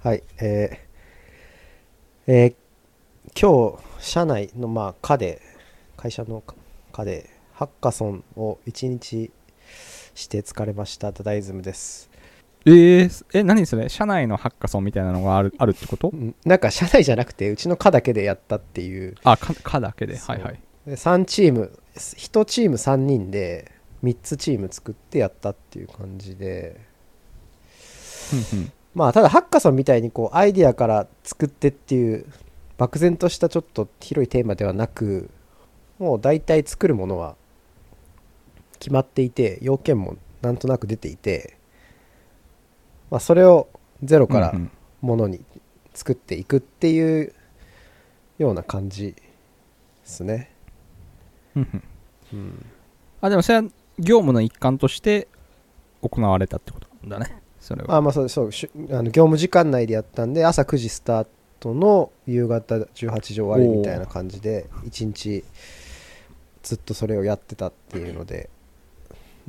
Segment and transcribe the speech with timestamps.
[0.00, 2.54] はい、えーえー
[3.38, 5.42] 今日、社内の、まあ、課で、
[5.96, 6.42] 会社の
[6.92, 9.30] 課で、ハッカソンを一日
[10.14, 12.10] して疲れました、ダダイズムです。
[12.64, 13.88] えー、え、何それ？
[13.88, 16.10] 社内のハッカソンみたいなのがあるあるってこと？
[16.10, 20.16] うんなんか、社内じゃなくて、うちの課だけでやったっていう、あ、か、かだけで？
[20.16, 20.60] はいはい。
[20.86, 23.72] で3チーム、1チーム3人で、
[24.04, 26.80] 3つチーム作ってやったっていう感じで、
[28.98, 32.26] まあただハッカソンみたいにこうアイデアから作ってっていう
[32.78, 35.30] 漠然としたちょっと広いテーマではなく
[36.00, 37.36] もう大体作るものは
[38.80, 41.56] 決まっていて要件もなんとなく出ていて、
[43.08, 43.68] まあ、それを
[44.02, 44.52] ゼロから
[45.00, 45.44] ものに
[45.94, 47.32] 作っていくっていう
[48.38, 49.22] ような感じで
[50.02, 50.50] すね。
[52.32, 52.66] うん、
[53.20, 53.64] あ、でもそれは
[54.00, 55.28] 業務の一環として
[56.02, 57.42] 行われたってことだね。
[57.68, 57.96] それは。
[57.96, 58.50] あまあそうそう
[58.90, 61.26] あの業務時間内でやったんで朝9時スター
[61.60, 65.44] トの夕方18時終わりみたいな感じで1日
[66.62, 68.48] ずっとそれをやってたっていうので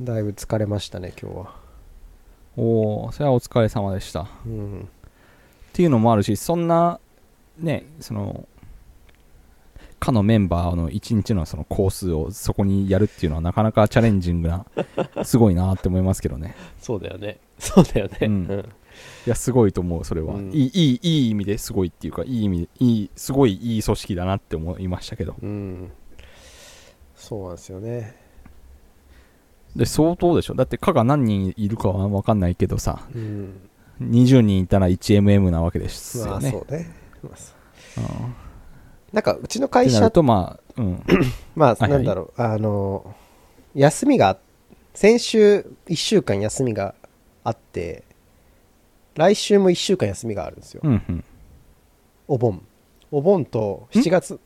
[0.02, 1.54] だいぶ疲れましたね今日は、
[2.56, 4.22] おおそれはお疲れ様でした。
[4.22, 4.88] っうん、
[5.72, 7.00] ていうのもあるし、そんな、
[7.58, 8.46] ね、その、
[10.00, 14.66] かのメンバーの一日のそのコースをそこにやるっていうのはなかなかチャレンジングな、
[15.22, 16.54] すごいなって思いますけどね。
[16.80, 17.38] そうだよね。
[17.58, 18.18] そうだよね。
[18.22, 18.64] うん。
[19.26, 20.34] いや、すごいと思う、それは。
[20.34, 20.50] うん。
[20.50, 25.36] いい、いい、いい意味ですごいっていうか、いい意味で、いい、すごいいい組織だなって思いましたけど。
[25.40, 25.92] うん。
[27.14, 28.16] そうなんですよね。
[29.76, 30.54] で、相当でしょ。
[30.54, 33.52] だって、課が何人いるかは分かんないけどさ、うん。
[34.00, 36.48] 20人いたら 1MM なわけですまよね。
[36.48, 36.90] あそうね、
[37.22, 37.34] まあ
[37.98, 38.49] うん
[39.12, 41.02] なんかうちの会社と、まあ、うん。
[41.56, 43.14] まあはいなんだろう、あの
[43.74, 44.38] 休みが
[44.94, 46.94] 先週1週間休みが
[47.44, 48.04] あって
[49.14, 51.24] 来週も1週間休みがあるんですよ、うんうん。
[52.28, 52.62] お盆。
[53.10, 54.38] お盆と7月。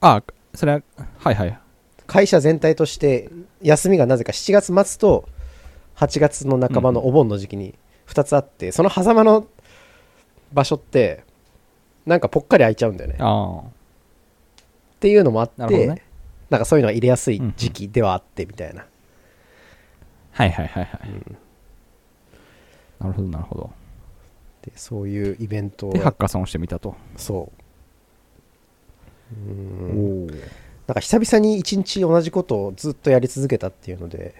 [0.00, 0.22] あ、
[0.54, 0.82] それは、
[1.18, 1.58] はいはい。
[2.06, 3.30] 会社全体として
[3.60, 5.28] 休みがなぜか7月末と
[5.96, 7.74] 8月の半ばのお盆の時期に
[8.06, 9.46] 2つあって、その狭間の
[10.52, 11.24] 場所って
[12.06, 13.62] なんかぽっかり空いちゃうんだよねあ
[14.96, 16.02] っていうのもあってあ、なね。
[16.48, 18.86] なんかそういうのは入れやすい時期ではあってみたいな、
[20.30, 21.08] はいはいはいはい。
[21.08, 21.36] うん
[22.98, 23.70] なるほどなるほど。
[24.62, 26.94] でそういうイベントをで、ハッカソンをしてみたと。
[27.16, 27.52] そ
[29.34, 30.26] ううおんお。
[30.86, 34.34] なんか久々に一日同じことをずっとやり続けたっていうので、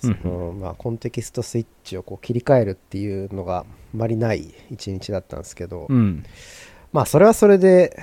[0.00, 3.64] そのまあ、コンテキストスイッチをこう切り替えるっていうのがあ
[3.94, 6.24] まりない一日だったんですけど、うん。
[6.92, 8.02] まあそれはそれで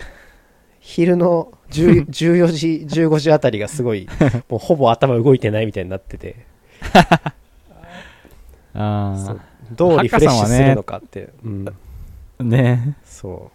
[0.79, 2.47] 昼の10 14
[2.87, 4.07] 時15時あたりがすごい
[4.49, 6.45] もうほぼ頭動いてないみたいになってて
[8.75, 9.35] あ
[9.71, 12.43] どうリフレッシュするのかって、うん、あ。
[12.43, 13.51] ねそ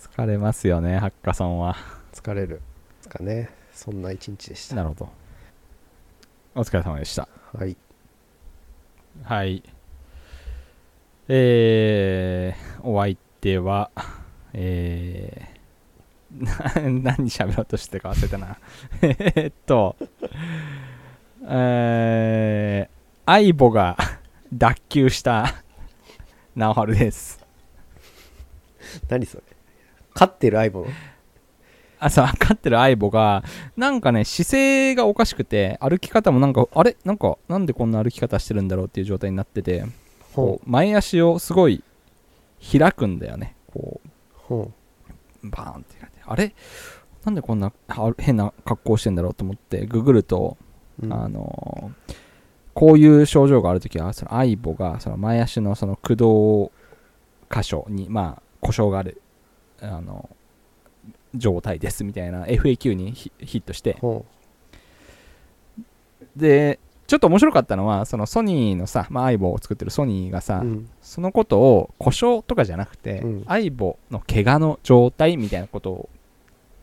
[0.00, 1.76] 疲れますよね、ハッカソンは。
[2.12, 2.60] う疲れるで
[3.02, 5.08] すかねそんな一日でしたなるほど。
[6.54, 7.28] お疲れ様でした。
[7.52, 7.76] はい
[9.24, 9.62] はい。
[11.28, 13.90] えー、お相手は、
[14.52, 16.44] えー、
[17.02, 18.58] な 何喋ろうとしてたか忘れたな。
[19.02, 19.96] えーっと、
[21.48, 23.96] えー、アイボが
[24.52, 25.54] 脱臼した
[26.54, 27.44] ナオハルです。
[29.08, 29.42] 何それ？
[30.14, 30.86] 飼ってる相棒
[31.98, 33.42] あ、そう、飼ってるアイボが、
[33.76, 36.96] なんかね、姿勢がおかしくて、歩き方もなんか、あれ？
[37.04, 39.84] なんか、なんでこんな歩き方してるんだろうっていう状態になってて、
[40.36, 41.82] こう前足をすごい
[42.60, 43.56] 開くんだよね。
[43.72, 44.00] こ
[44.34, 44.70] ほ
[45.44, 46.22] う、バーンって開いて。
[46.24, 46.54] あれ？
[47.24, 50.56] なんでこんなあ変な格好してんだろうと思って、ググると、
[51.02, 51.12] う、うん。
[51.12, 52.14] あのー
[52.76, 56.70] こういう症状があるときは、そのアイボが、その前足のその駆動
[57.50, 59.22] 箇所に、まあ、故障がある、
[59.80, 60.28] あの、
[61.34, 64.26] 状態ですみたいな FAQ にヒヒットして、ほ
[66.36, 70.90] で、ちょっと面白かったのは、そのソニーのさ、まあ、アイボを作ってるソニーがさ、ううん。
[71.00, 73.44] そのことを故障とかじゃなくて、うん。
[73.46, 76.08] アイボの怪我の状態みたいなことを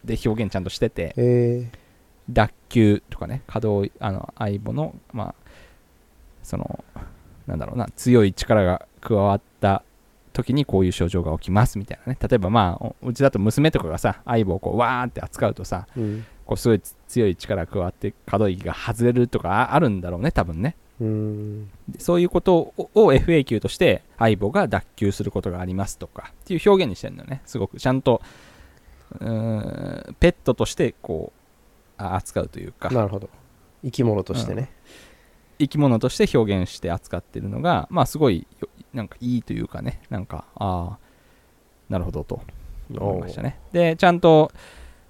[0.06, 1.72] で表現ちゃんとしてて、え
[2.30, 5.36] 脱臼とかね、稼働、あの、アイボの、まあ、
[6.42, 6.84] その、
[7.48, 9.84] なんだろうな、強い力が加わった
[10.32, 12.18] 時にこういう症状が起きますみたいなね。
[12.22, 20.76] 例えばまあ、おうちだと娘とかがさ、アイボをこう、わーって扱うとさ、ーうんこう、すごい強い力が加わって可動域が外れるとかああるんだろうね、多分ね。
[21.00, 21.70] うーん。
[21.90, 27.78] でそういうことをを FAQ として相棒が脱臼することがありますとかっていう表現にしてるのねすごく。
[27.78, 28.22] ちゃんと
[29.20, 31.34] うーんペットとしてこ
[31.98, 32.90] うあ扱うというか。
[32.90, 33.30] なるほど。
[33.84, 34.72] 生き物としてね、
[35.60, 40.02] 生き物として表現して扱ってるのがまあすごいよなんかいいというかね。
[40.10, 40.98] なんかああ
[41.90, 42.42] なるほどと
[42.90, 43.60] 思いましたね。
[43.72, 44.52] でちゃんと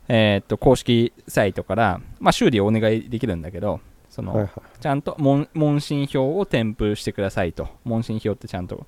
[0.07, 3.79] えーっと公式サイトから、まあ、修理をお願いできるんだけど
[4.09, 7.69] その、はいはいちゃんと問問診票を添付してくださいと。
[7.85, 8.85] 問診票ってちゃんと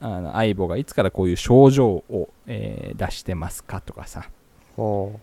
[0.00, 4.30] あの相棒がいつからこういう症状を、えー出してますかとかさ。
[4.76, 5.20] 本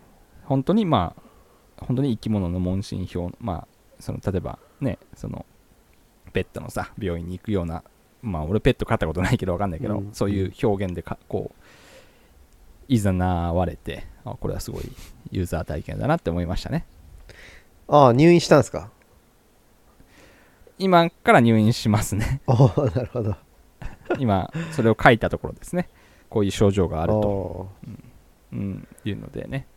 [0.63, 3.67] 当にまあ本当に生き物の問診票まあ
[3.99, 5.45] その例えばねその
[6.31, 7.83] ペットのさ病院に行くような
[8.21, 10.09] まあ俺ペット飼ったことないけど分かんないけど、うん。
[10.13, 11.63] そういう表現でかこう
[12.87, 14.83] いざなわれてあこれはすごい
[15.31, 16.85] ユーザー体験だなって思いましたね。
[17.87, 18.89] ああ入院したんですか？
[20.79, 22.41] 今から入院しますね。
[22.47, 23.35] おおなるほど。
[24.19, 25.87] 今それを書いたところですね。
[26.29, 27.69] こういう症状があると、お
[28.51, 29.67] うん、いうのでね。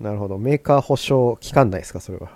[0.00, 0.38] ーなるほど。
[0.38, 2.30] メーカー保証期間内ですかそれは？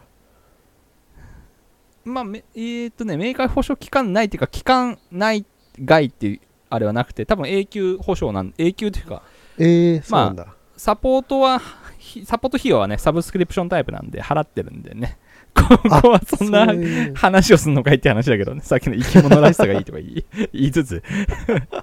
[2.05, 5.45] まあめえーっとねメーカー保証期間ないっていうか期間内
[5.79, 9.23] 外っていうあれはなくて多分永久保証なん永久というか
[9.59, 10.47] ええそうなんだ、
[10.77, 11.61] サポートは
[11.99, 15.19] ひサポート費用はねサブスクリプションタイプなんで払ってるんでね。
[15.55, 16.67] ここはそんな
[17.15, 18.63] 話をすんのかいって話だけどね。
[18.63, 21.03] さっきの生き物らしさがいいとか言い 言いつつ。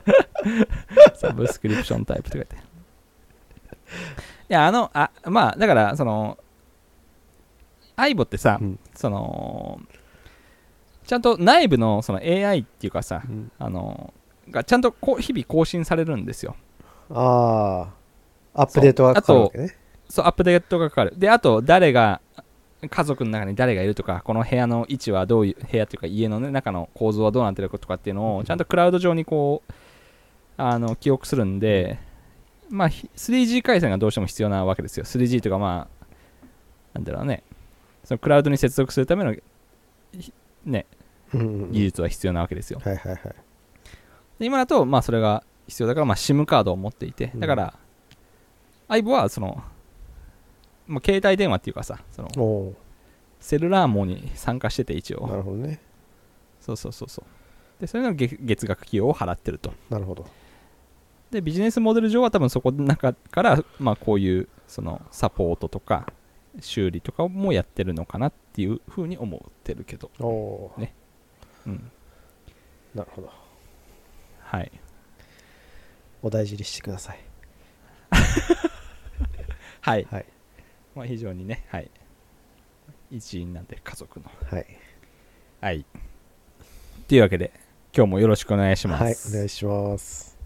[1.15, 2.55] サブスクリプションタイプとか言って。
[2.55, 2.59] い
[4.47, 6.37] やあのあまあだからその
[7.97, 8.79] アイボってさ、うん。
[8.95, 9.81] その
[11.05, 13.51] ちゃんと内部のその AI っていうかさうん。
[13.59, 14.13] あの
[14.51, 16.55] がちゃんとこう日々更新されるんですよ。
[17.09, 17.89] あ
[18.53, 19.75] あアップデートがかかるわけね。
[20.09, 21.13] そうアップデートがかかる。
[21.17, 22.21] であと誰が
[22.89, 29.73] 家族の中に誰がいるとかこの部屋の位置はどういう部屋っていうか家の、ね、中の構造はどうなってるかとかっていうのをちゃんとクラウド上にこう
[30.57, 31.99] あの記憶するんで
[32.69, 35.05] まあひ 3G 回線がどうしても必要なわけですよ。
[35.05, 36.07] 3G とかまあ
[36.93, 37.43] なんだろうね。
[38.03, 39.35] そのクラウドに接続するための
[40.13, 40.33] ひ
[40.65, 40.85] ね
[41.33, 42.79] 技術は必要なわけですよ。
[42.83, 43.46] はいはいはい
[44.39, 47.73] で今だとまあそれが必要だからまあ SIM カードを持っていてだから、
[48.87, 49.61] 相棒はその、
[50.87, 52.73] まあ、携帯電話っていうかさその
[53.39, 55.79] セルラー網に参加してて一な応るほどね。
[56.61, 57.81] そうそうそうそう。
[57.81, 59.73] でそれの月月額費用を払ってると。
[59.89, 60.25] なるほど。
[61.31, 66.11] でビジネスモデル上は多分そこの中からまあこういうそのサポートとか
[66.59, 70.09] 修理とかもやってるのかなっていうふうに思ってるけど。
[70.19, 70.93] おおーね。
[71.67, 71.91] うん。
[72.95, 73.29] なるほど
[74.47, 74.71] はい。
[76.21, 77.19] お大事にしてください。
[79.81, 80.25] はい、はい。
[80.95, 81.91] まあ、非常にねはい。
[83.11, 84.31] 一員なんで家族の。
[84.49, 84.65] はい。
[85.59, 85.85] はい。
[87.09, 87.51] というわけで
[87.93, 89.03] 今日もよろしくお願いします。
[89.03, 90.37] はいお願いします。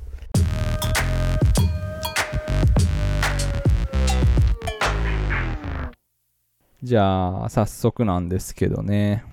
[6.81, 9.24] じゃあ早速なんですけどね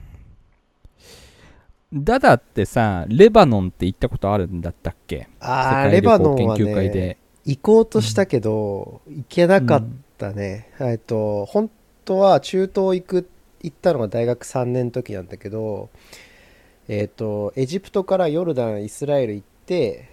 [1.92, 5.28] ダダってさレバノンって行ったことあるんだったっけ？
[5.40, 9.86] ああレバノン行はね行こうとしたけど、行けなかっ
[10.18, 11.70] たね、えっと本
[12.04, 13.28] 当は中東行く
[13.62, 15.88] 行ったのが大学3年の時なんだけど
[16.88, 20.10] えっとエジプトからヨルダンイスラエル行って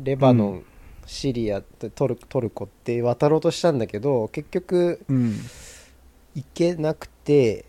[0.00, 0.64] レバノン、うん。
[1.06, 5.36] シリアトルトルコって渡ろうとしたんだけど結局うん、
[6.34, 7.64] 行けなくて、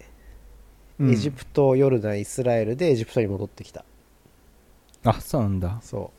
[1.01, 3.85] エジプトヨルダンイスラエルでエジプトに戻ってきた。
[5.03, 5.79] あそうなんだ。
[5.81, 6.11] そ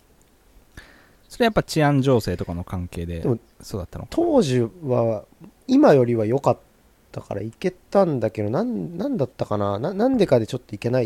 [0.76, 0.80] う。
[1.28, 4.08] それやっぱ治安情勢とかの関係ででもそうだったのか。
[4.12, 5.24] 当時は
[5.68, 6.58] 今よりは良かっ
[7.12, 9.78] たから行けたんだけどなんなんだったかな？
[9.78, 11.00] ななんでかでちょっと行けな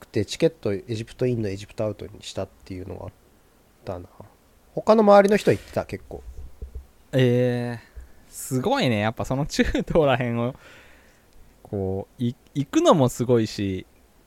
[0.00, 3.10] くてチケットエジプトインのエジプトアウトにしたっていうのがあっ
[3.84, 4.08] たな。
[4.74, 6.22] 他の周りの人は行ってた結構。
[7.12, 8.98] えー、すごいね。
[8.98, 10.54] やっぱその中東らへんを
[11.70, 13.86] こうい行くのもすごいし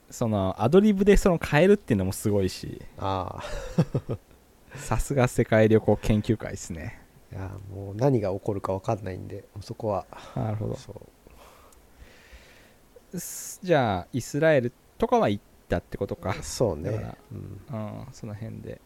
[0.09, 2.81] そのアドリブでその変えるっていうのもすごいし。
[2.97, 3.43] あ
[4.75, 7.01] さすが世界旅行研究会ですね。
[7.31, 10.05] あいやもう何が起こるか分かんないんでそこは。
[10.35, 10.75] なるほど。
[10.75, 10.93] そ
[13.13, 13.19] う。
[13.19, 16.33] すじゃあイスラエルとかは行ったってことか。
[16.41, 16.91] そうね。
[16.91, 18.81] だから、うん、うんその辺で。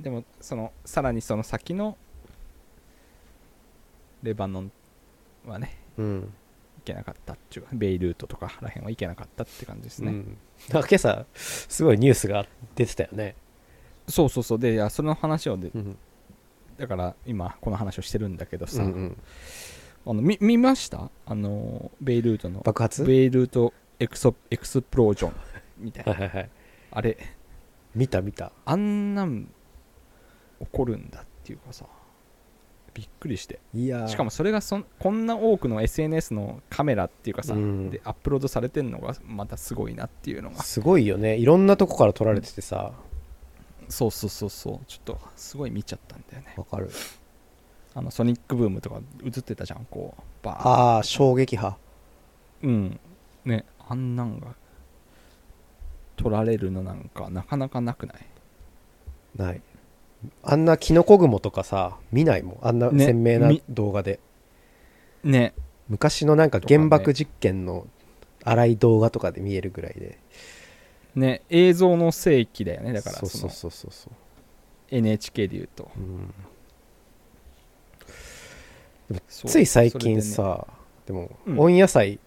[0.00, 1.96] でもそのさらにその先の
[4.22, 4.72] レバノン
[5.46, 5.76] はね。
[5.96, 6.20] うん。
[6.22, 6.28] 行
[6.84, 10.38] けなかったっていうかベイルートとからへんは行けなかったって感じですね、うん、
[10.70, 13.36] なんか今朝すごいニュースが出てたよね、
[14.08, 14.58] そうそうそう。
[14.58, 15.96] でいやその話をでうん。
[16.76, 19.16] だから今この話をしてるんだけどさ、うんうん。
[20.06, 21.10] あの見見ました？
[21.24, 22.60] あのベイルートの。
[22.60, 23.04] 爆発？
[23.04, 25.32] ベイルートエクソエクスプロージョン
[25.78, 26.12] みたいな。
[26.12, 26.50] はいはいはい。
[26.90, 27.16] あれ。
[27.94, 28.50] 見た見た。
[28.64, 29.44] あんなん
[30.58, 31.86] 起こるんだっていうかさ
[32.94, 33.58] びっくりして。
[33.74, 34.04] いや。
[34.04, 37.90] ーしかもそれがそんこんな多くの SNS のカメラっていうかさ、うん。
[37.90, 40.62] でアップロードされてるのがまたすごいなっていうのが。
[40.62, 41.36] すごいよね。
[41.36, 42.92] いろんなとこから撮られててさ。
[43.88, 44.80] そうそうそうそう。
[44.86, 46.54] ちょっとすごい見ちゃったんだよね。
[46.56, 46.88] わかる。
[47.94, 50.22] あのソニックブームとか映ってたじゃんこう。
[50.44, 50.72] バーン。
[50.96, 51.76] ああ衝撃波。
[52.62, 53.00] うん。
[53.44, 54.54] ねあんなんが
[56.16, 58.16] 撮られるのなんかなかなかなくない？
[59.36, 59.60] ない
[60.42, 62.58] あんなキノコ雲とかさ見ないもん。
[62.62, 64.20] あんなね鮮明なみ動画で、
[65.22, 65.54] ね。
[65.88, 67.86] 昔のなんか原爆実験の
[68.42, 70.18] 荒い動画とかで見えるぐらいで。
[71.14, 72.92] ね映像の世紀だよね。
[72.92, 74.12] だからそうそうそうそうそう。
[74.90, 75.90] NHK でいうと。
[75.96, 76.34] うん。
[79.28, 80.66] つい最近さ
[81.06, 81.60] で,、もうん。
[81.60, 82.18] 温野菜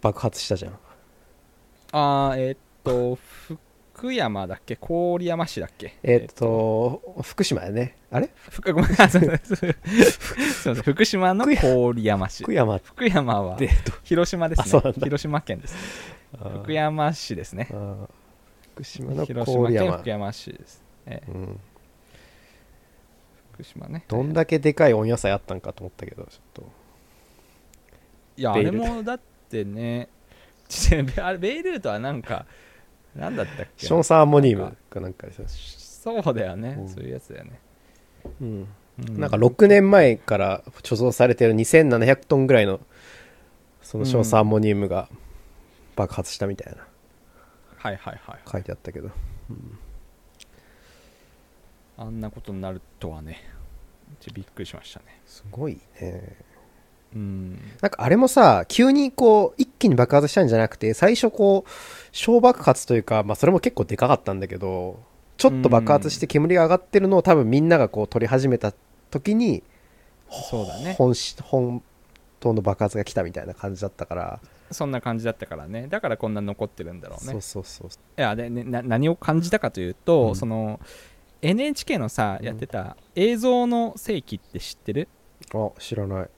[0.00, 0.78] 爆発したじゃん。
[1.92, 3.18] あーえーっと
[3.96, 4.76] 福山だっけ？
[4.76, 5.96] 郡山市だっけ？
[6.02, 7.96] えっと福島やね。
[8.10, 8.28] あれ？
[8.50, 8.68] 福
[11.06, 12.42] 島の郡山市。
[12.42, 12.76] 福山。
[12.76, 13.70] っ福山はて
[14.04, 14.82] 広島ですね。
[15.02, 15.74] 広島県です
[16.34, 16.62] あー。
[16.62, 17.68] 福山市ですね。
[18.74, 21.30] 福島の広島県福山市です、ええ。
[21.32, 21.58] うん、
[23.54, 24.04] 福島ね。
[24.08, 26.62] どんだけでかい温野菜あったんかと思ったけどちょっと。
[28.36, 30.10] いやあれもだってね
[30.68, 32.44] ち あれベイルートはなんか
[33.16, 33.86] なんだったっけ？
[33.86, 35.26] ションサーアンモニウムかなんか。
[35.30, 36.88] そうだよね、うん。
[36.88, 37.58] そういうやつだよね、
[38.40, 38.68] うん、
[39.08, 42.80] うなんか6年前から貯蔵されてる2700トンぐらいの
[43.82, 45.08] そのションサーアンモニウムが
[45.96, 46.86] 爆発したみたいな。
[47.78, 49.10] はいはいはい書いてあったけど。
[51.98, 53.42] あんなことになるとはね。
[54.20, 55.06] ちょびっくりしましたね。
[55.26, 56.36] すごいね
[57.14, 57.58] うん。
[57.80, 61.70] なんかあれもさ急にこう一気に爆発したんじゃなくて最初こう
[62.12, 65.00] 小爆発というかまあそれも結構でかかったんだけど
[65.36, 68.72] ちょっと爆発して煙が上がってるのを多分みんながこう撮り始めた
[69.10, 69.62] 時に
[70.28, 70.94] そうだね。
[70.98, 71.82] 本し本
[72.40, 75.86] 当の爆発が来たみたいな感じだったから、そんな感じだったからね。
[75.88, 77.32] だからこんな残ってるんだろうね。
[77.32, 77.88] そうそうそう。
[77.88, 80.36] いやで、ね、な何を感じたかというと、うん。
[80.36, 80.80] その
[81.42, 85.08] NHK のさうんやってた映像の世紀って知ってる？
[85.54, 86.28] あ知らない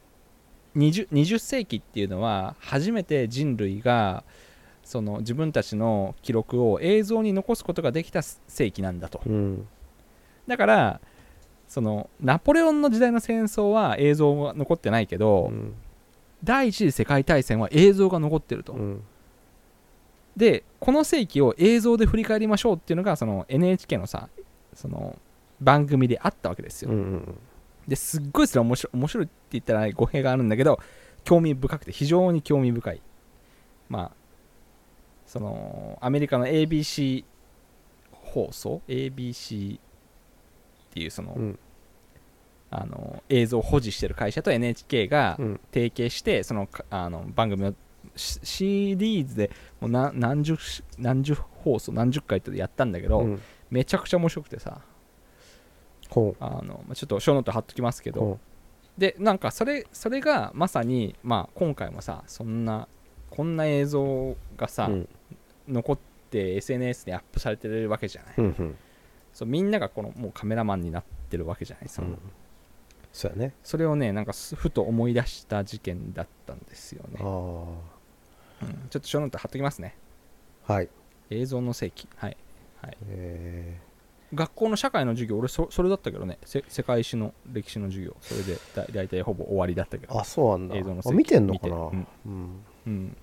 [0.79, 4.23] 20, 20世紀っていうのは初めて人類が
[4.85, 9.21] その自分たちの記録を映像に残すことができた世紀なんだと。
[9.27, 9.67] うん。
[10.47, 11.01] だから
[11.67, 15.75] そのナポレオンの時代の戦争は映像が残ってないけど、うん。
[16.45, 19.03] 第一次世界大戦は映像が残ってると、うん。
[20.37, 24.29] でこの世紀を映像で振り返りましょうっていうのがその NHK のさ
[24.73, 25.19] その
[25.61, 27.39] 番組であったわけですよ、うんうん
[27.89, 30.79] ですっごいそれ面白い面白いって言ったら語弊があるんだけど
[31.25, 33.01] 興味深くて非常に興味深い。
[33.89, 34.13] まあ
[35.27, 37.25] そのアメリカの ABC
[38.13, 39.81] 放送 ABC っ
[40.91, 41.59] ていうその,、うん。
[42.71, 45.61] あの映像を保持してる会社と NHK がうん。
[45.73, 47.75] 提携してそのかあの番組を
[48.15, 48.65] シシ
[48.97, 53.43] リーズでもうな何十し何十放送何十回ってやったんだけど、うん。
[53.71, 54.81] めちゃくちゃ面白くてさ
[56.41, 58.39] あのまあちょっとショーノート貼っときますけど、ほ
[58.99, 62.89] でなんかそれそれがまさに、まあ、今回もさそんな
[63.31, 65.09] こんな映像がさ、ううん。
[65.69, 65.99] 残っ
[66.31, 68.77] て SNS にアップされてるわけじゃない、うんうん。
[69.33, 72.19] そうみんながこのもうカメラマンになってるわけじゃないその、うん。
[73.13, 73.55] そうやね。
[73.63, 77.21] それをねなんかすふと思い出した事件だったんですよね。
[77.21, 77.27] うん。
[78.91, 79.97] ちょっとショーノート貼っときますね。
[80.65, 80.89] はい。
[81.31, 82.09] 映像の世紀。
[82.17, 82.37] はい。
[83.09, 83.81] え
[84.35, 86.39] 学校の社会の授業俺そそれだったけどね。
[86.45, 88.17] せ世界史の歴史の授業。
[88.21, 90.15] それでだ大体ほぼ終わりだったけど。
[90.15, 90.77] ーあそうなんだ。
[90.77, 91.77] 映像のあ見てんのかな？
[91.77, 92.07] うん。
[92.87, 93.17] うん。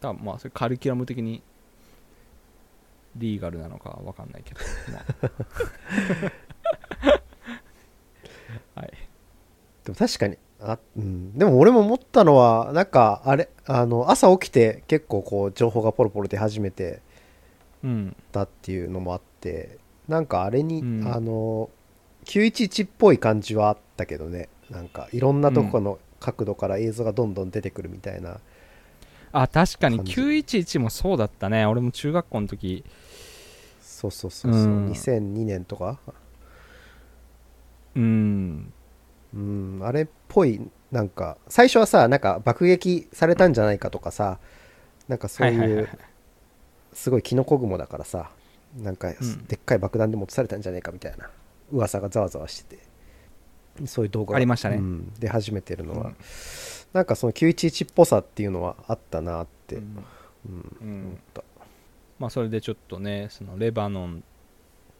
[0.00, 1.42] 多分まあそれカリキュラム的に
[3.14, 4.60] リーガルなのかわかんないけど、
[4.92, 4.98] ま
[7.04, 7.20] あ。
[8.80, 8.92] はい。
[9.84, 17.11] でも確かにあ、うん、でも俺も思ったのはなんかあれあの朝起きて結構こう情報がポロポロ出始めてうん
[18.32, 21.06] たっていうのもあってなんかあれに、うん。
[21.06, 21.70] あの
[22.24, 24.48] 911っぽい感じはあったけどね。
[24.70, 28.38] なんかいろんなとこの角度から映像がどんどん出てくるみたいな、
[29.32, 30.14] あ確かに感じ。
[30.14, 31.66] 911もそうだったね。
[31.66, 32.84] 俺も中学校の時。
[33.80, 34.90] そうそうそうそう、うん。
[34.90, 35.98] 2002年とか？
[37.96, 38.72] うん。
[39.34, 39.80] うん。
[39.82, 40.60] あれっぽい
[40.90, 44.38] なんか最初はさなんか爆撃されたんじゃないかとかさ
[45.08, 45.88] なんかそういう
[46.92, 48.30] すごいキノコ雲だからさ
[48.76, 49.44] なんかうん。
[49.46, 51.30] でっかい爆弾でも落とされたんじゃないかみたいな
[51.70, 52.92] 噂がざわざわしてて。
[53.86, 54.76] そういう動画がありましたね。
[54.76, 55.12] うん。
[55.18, 56.16] 出始めてるのは、うん。
[56.92, 59.84] なんかその911っぽさっていうのはあったなって、ううん。
[59.84, 59.96] ん
[60.80, 61.04] うん。
[61.06, 61.42] 思った。
[62.18, 64.24] まあそれでちょっとねそのレバノン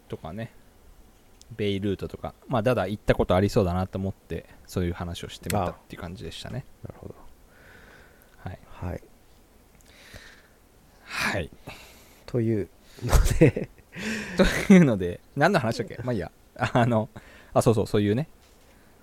[0.08, 0.52] とかね
[1.56, 6.64] ベイルートとかまあだだ行ったことありそうだなと思ってそういう話をしてみたあっていう感じでしたね。
[6.82, 7.14] なるほど。
[8.38, 8.58] はい。
[8.68, 9.02] はい
[11.12, 11.50] はい。
[12.26, 12.68] という
[13.04, 13.68] ので。
[14.66, 15.98] というので何の話だっけ？
[16.02, 16.32] まあいいや。
[16.56, 17.10] あの
[17.52, 18.28] あそうそうそういうね。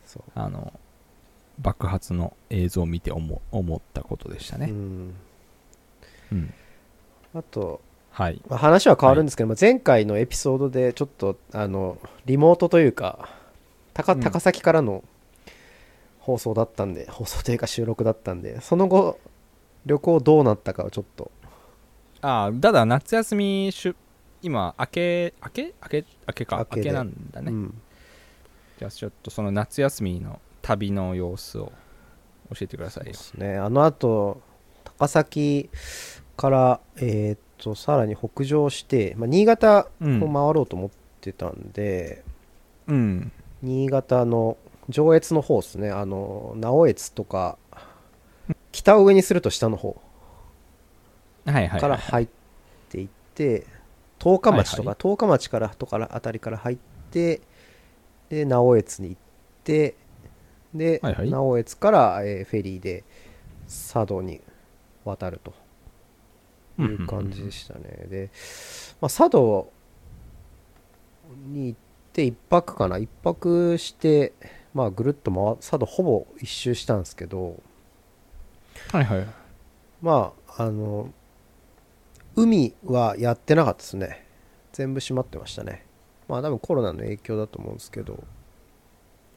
[0.06, 0.24] そう。
[0.34, 0.74] あの
[1.60, 4.68] 爆発の映像を見て思思ったことでしたね。
[4.70, 5.14] うん。
[6.32, 6.54] うん。
[7.36, 8.42] あと、はい。
[8.50, 13.30] まあ、話は変わるんですけど、まあ前回のエピソードでちょっとあのリモートというか
[13.94, 14.20] 高うん。
[14.22, 15.04] 高崎からの
[16.20, 19.20] 放送だったんで、放送というか収録だったんでその後
[19.86, 21.32] 旅行どうなったかをちょっと
[22.22, 23.96] ああだだ夏休みしゅ
[24.42, 25.64] 今明け明け？
[25.82, 26.06] 明け？
[26.28, 26.68] 明けか。
[26.76, 27.82] 明けなんだね、うん。
[28.78, 31.72] じゃあちょっとその夏休みの旅の様子を
[32.54, 33.12] 教えてくださいよ。
[33.12, 33.58] ですね。
[33.58, 34.42] あのあと
[34.84, 35.70] 高崎
[36.38, 40.24] からえーっとさらに北上して、まあ、新潟うん。
[40.24, 42.24] を回ろうと思ってたんで、
[42.88, 43.32] うん。
[43.62, 44.58] 新潟の
[44.88, 45.92] 上越の方ですね。
[45.92, 47.58] あの直江津とか
[48.72, 50.02] 北を上にすると下の方
[51.46, 52.28] から入っ
[52.90, 53.66] ていって
[54.20, 56.78] 十日町とかはい十日町からとかあたりから入っ
[57.12, 57.42] て
[58.30, 59.22] で直江津に行っ
[59.64, 59.96] て
[60.74, 63.04] で、直江津から、えーフェリーで
[63.66, 64.42] 佐渡に
[65.04, 65.54] 渡ると
[66.82, 68.08] いう感じでしたね。
[68.10, 68.30] で、
[69.02, 69.72] まあ、佐渡
[71.48, 71.80] に行っ
[72.14, 72.98] て1泊かな。
[72.98, 74.34] 1泊して
[74.74, 77.62] まあぐるっと回佐渡ほぼ一周したんですけど
[78.92, 79.28] はいはい。
[80.02, 81.12] まああの
[82.44, 84.26] 海はやってなかったですね。
[84.72, 85.86] 全部閉まってましたね。
[86.28, 88.24] まあ多分コロナの影響だと思うんですけど。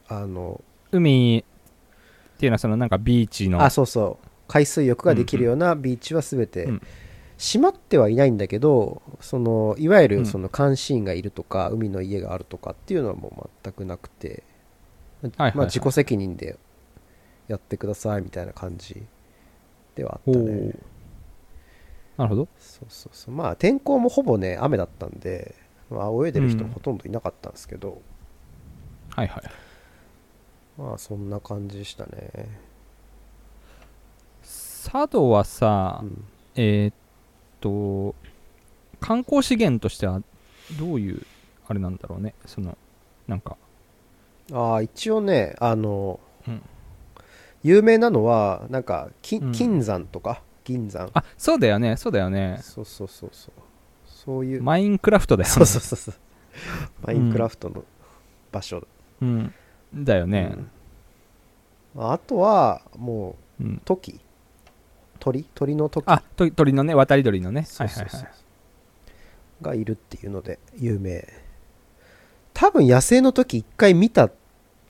[0.09, 4.27] あの海っていうのはそのなんかビーチのあそうそう。
[4.47, 6.83] 海水浴ができるようなビーチは全てうん。
[7.39, 10.23] 閉まってはいないんだけどそのいわゆうん。
[10.25, 14.45] るその監視員がいるとか、海の家があるとかっていうのはもう全くなくて、
[15.37, 16.59] まあ、自己責任で
[17.49, 19.03] やってくださいみたいな感じ
[19.97, 20.75] ではあったね
[22.17, 22.49] なるほど。
[22.59, 23.35] そうそうそう。
[23.35, 25.55] まあ天候もほぼね雨だったんで、
[25.91, 28.01] まあ、泳いでる人もほとんどいなかったんですけど、
[29.11, 29.43] はいはい
[30.79, 32.49] まあそんな感じでしたね、
[34.43, 36.25] 佐渡はさ、うん。
[36.55, 36.95] えーっ
[37.61, 38.15] と
[39.01, 40.23] 観光資源としては
[40.79, 41.27] どういう
[41.67, 42.35] あれなんだろうね。
[42.47, 42.77] その
[43.27, 43.57] なんか。
[44.53, 46.63] ああ一応ねあの、うん。
[47.63, 49.53] 有名なのはなんかきうん。
[49.53, 51.11] 金山とか銀山。
[51.15, 51.97] あそうだよね。
[51.97, 52.59] そうだよね。
[52.63, 53.53] そうそうそうそう。
[54.07, 55.55] そういう、マインクラフトだよね。
[55.55, 56.15] そうそうそうそう。
[57.07, 57.85] マインクラフトの
[58.51, 58.87] 場所、
[59.21, 59.55] うん。
[59.95, 60.55] だよね。
[61.97, 62.13] うん。
[62.13, 63.75] あとはもうん。
[63.77, 64.21] うトキ。
[65.19, 65.47] 鳥？
[65.55, 66.07] 鳥のトキ。
[66.09, 67.65] あと鳥のね渡り鳥のね。
[67.65, 68.21] そうそうそう。
[68.21, 68.43] はいはいはい。
[69.63, 71.27] がいるっていうので有名。
[72.55, 74.31] 多分野生の時一回見た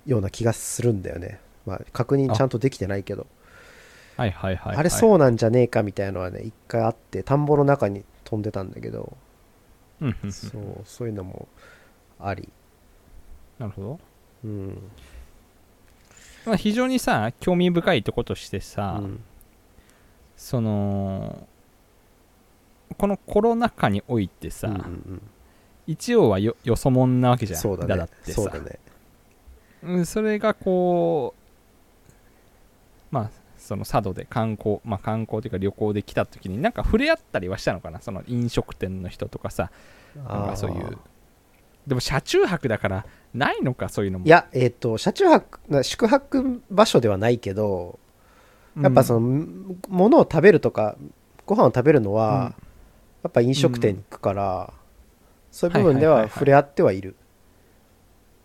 [0.05, 3.27] ような気がするんだよね、まあ、確認ちゃんとできてないけど
[4.17, 4.73] はいはいはい。
[4.73, 4.77] はい。
[4.77, 9.17] あれそうなんじゃねえかみたいのはね一回あって田んぼの中に飛んでたんだけど。
[10.01, 11.49] うんそうそういうのも
[12.19, 12.49] あり。
[13.59, 14.01] なるほど。
[14.45, 14.79] うん。
[16.45, 19.23] まあ非常にさ興味深いとことしてさ、うん。
[20.37, 21.47] その
[22.99, 25.23] このコロナ禍においてさ、うんうんうん。
[25.87, 27.97] 一応はよよそもんなわけじゃんそうだね。
[27.97, 28.43] だってさ。
[28.43, 28.79] そうだね。
[29.85, 31.35] うん、それがこ
[33.11, 33.31] うまあ
[33.63, 38.01] その佐渡で観光まあ観光というか旅行で来た時になんか触れ合ったりはしたのかな？
[38.01, 39.71] その飲食店の人とかさ。
[40.15, 40.87] なんかそういう。
[40.87, 40.99] あー
[41.87, 43.89] でも車中泊だからないのか？
[43.89, 44.27] そういうのも。
[44.27, 47.99] いやえっ、と車中泊な宿泊場所ではないけど
[48.81, 49.47] やっぱその、の、
[49.89, 50.97] ものを食べるとか
[51.45, 52.55] ご飯を食べるのは、
[53.23, 54.73] やっぱ飲食店に行くから、
[55.51, 56.31] そういう部分ではいはいはいはい。
[56.31, 57.17] は触れ合ってはいる、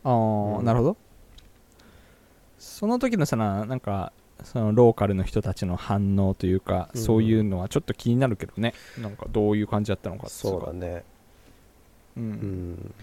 [0.03, 0.13] ああ、
[0.60, 0.65] うん。
[0.65, 0.97] なるほど。
[2.58, 4.12] その時のさななんか
[4.43, 7.02] そのローカルの人たちの反応というか、うん。
[7.02, 8.73] そういうのはちょっと気になるけどね。
[9.00, 11.04] なんかどういう感じだったのかそうだね。
[12.15, 12.30] う、うん。
[12.73, 12.95] ん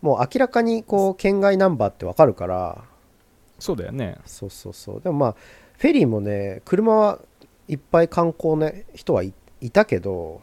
[0.00, 2.84] もう明らかにこう県外ナンバーってわかるから。
[3.58, 4.16] そうだよね。
[4.26, 5.00] そうそうそう。
[5.00, 5.36] でもまあ
[5.78, 7.20] フェリーもね車は
[7.68, 10.40] いっぱい観光の人はいいたけど、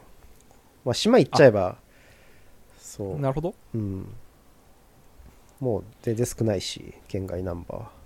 [0.84, 1.76] まあ、島行っちゃえば
[2.78, 3.18] そう。
[3.18, 3.54] なるほど。
[3.74, 4.08] うん。
[5.60, 7.99] もう全然少ないし県外ナンバー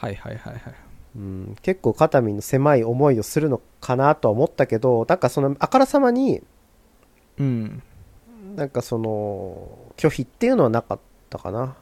[0.00, 0.74] ははいはいはいはい。
[1.16, 6.40] うん、結構肩身の狭い思いをするのかなとは思ったけどなんかそのあからさまに
[7.38, 7.82] うん。
[8.56, 11.76] なんかその拒否っていうのはなかったかな。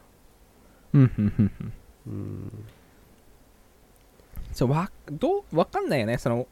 [0.92, 1.72] うんうんうんうん。
[2.06, 2.64] うん。
[4.52, 6.18] そうわどうわかんないよね。
[6.18, 6.46] その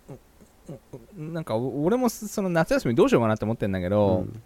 [1.16, 4.42] なんかお俺もその夏休みどうしようかなって思ってんだけど、うん。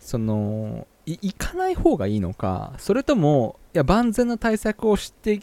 [0.00, 5.40] そのい行かない方がいいのかそれともいや万全の対策をして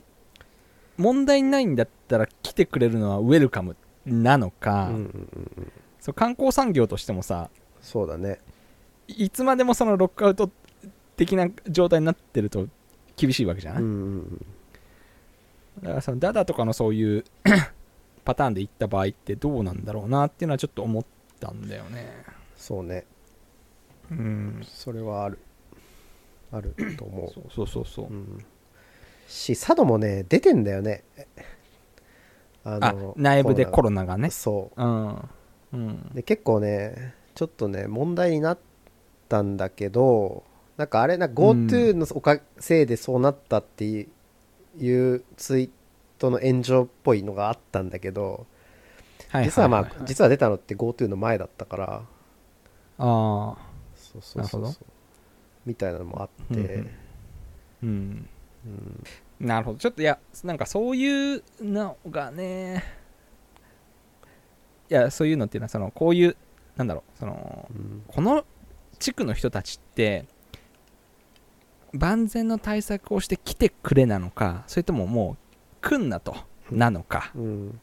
[0.98, 5.72] 問題ないんだったら来てくれるのはウェルカムなのか、うんうんうんうん。
[6.00, 7.50] そう観光産業としてもさ
[7.82, 8.40] そうだね。
[9.08, 10.50] いつまでもそのロックアウト
[11.16, 12.68] 的な状態になってると
[13.16, 14.46] 厳しいわけじゃない、うんうんうん。
[15.84, 17.24] だからそのダダとかのそういう
[18.26, 21.06] パターンで行った場合ってどうなんだろうなっていうのはちょっと思っ
[21.40, 22.12] たんだよね。
[22.56, 23.06] そうね。
[24.10, 24.62] うん。
[24.64, 25.40] それはある。
[26.52, 27.30] あると思う。
[27.32, 28.06] そうそうそうそう。
[28.08, 28.46] うん
[29.28, 31.04] し佐渡もね出てんだよね。
[32.64, 34.18] ああ内部でコロナが。
[34.18, 34.30] ね。
[34.30, 34.84] そう。
[34.84, 35.30] うん。
[35.74, 36.12] うん。
[36.14, 38.60] で結構ねちょっとね問題になっ
[39.30, 40.44] たんだけど
[40.78, 44.08] なんかあれな GoTo のおかせいでそうなったっていう
[44.84, 45.70] いうツイー
[46.18, 48.46] トの炎上っぽいのがあったんだけど
[49.30, 52.02] はい実はまあ実は出たのって GoTo の前だったから。
[52.98, 53.58] ああ
[53.96, 54.76] そうそうそう
[55.66, 56.90] みたいなのもあって、うんうん。
[57.84, 58.30] うん
[58.66, 59.04] うん。
[59.48, 59.80] なるほど。
[59.80, 62.84] ちょっといやなんかそういうのがね
[64.90, 66.36] いやそういうのっていうのはそのこういう
[66.76, 68.04] なんだろうそのうん。
[68.08, 68.46] この
[69.00, 70.26] 地区の人たちって
[71.94, 76.36] 万全の対策をして来てくれなのかそれとももう来んなと
[76.72, 77.80] なのかうん。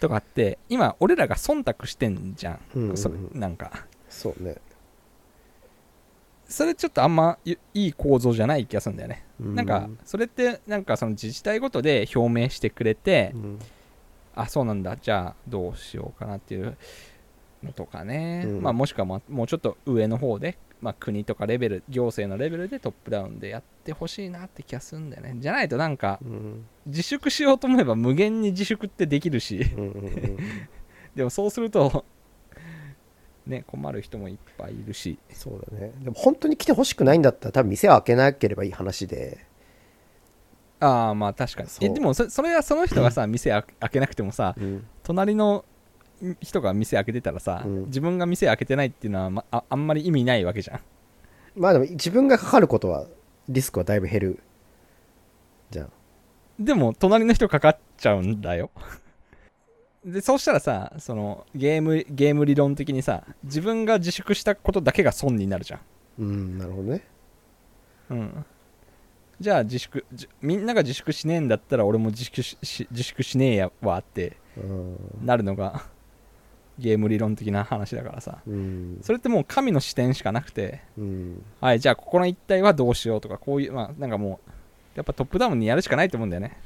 [0.00, 2.96] とかって今俺らが忖度してんじゃん、うんうんうん。
[2.96, 3.86] それなんか。
[4.08, 4.56] そうね、
[6.50, 13.58] それちょっとあんまいいい構造じゃない気がするんだよね、うなんかそれってなんかその自治体ごとで表明してくれて、うん。
[14.34, 14.96] あそうなんだ。
[14.96, 16.76] じゃあどうしようかなっていう
[17.62, 18.62] のとかね、うん。
[18.62, 25.36] まあ、もしくはまもうちょっと上の方で、まあ、国とかレベル行政のレベルでトップダウンでやってほしいなって気がするんだよね。
[25.38, 26.66] じゃないとなんかうん。
[26.86, 29.64] 自粛しようと思えば無限に自粛ってできるし。
[31.14, 32.04] でもそうすると
[33.46, 35.18] ね困る人もいっぱいいるし。
[35.32, 35.92] そうだね。
[36.02, 39.44] でも本当に来てほしくないんだったら多分店を開けなければいい話で。
[40.80, 41.68] ああまあ確かに。
[41.80, 44.86] えでもそそれはその人がさ店開開けなくてもさうん。
[45.02, 45.64] 隣の
[46.40, 47.84] 人が店開けてたらさ、うん。
[47.86, 50.80] 自分が店開けてないっていうのは、まあ、あんまり意味ないわけじゃん。
[51.56, 53.06] まあでも自分がかかることは
[53.48, 54.40] リスクはだいぶ減る
[55.70, 55.92] じゃん。
[56.58, 58.70] でも隣の人かかっちゃうんだよ
[60.04, 65.80] でそうしたらさそのゲームゲーム理論的にさ自分が自粛したことだけが損になるじゃん。
[66.20, 67.04] うんなるほどね。
[68.10, 68.44] うん。
[69.40, 74.96] じゃあ自粛じみんなが自粛しねえんだったら俺も自粛しし自粛しねえやわってうん。
[75.22, 75.82] なるのが
[76.78, 78.38] ゲーム理論的な話だからさ。
[78.46, 78.98] うん。
[79.02, 81.44] それってもう神の視点しかなくてうん。
[81.60, 84.50] はいじゃあここの一帯はどうしようとかこういうまあなんかもう
[84.94, 86.58] やっぱトップダウンにやるしかないと思うんだよね。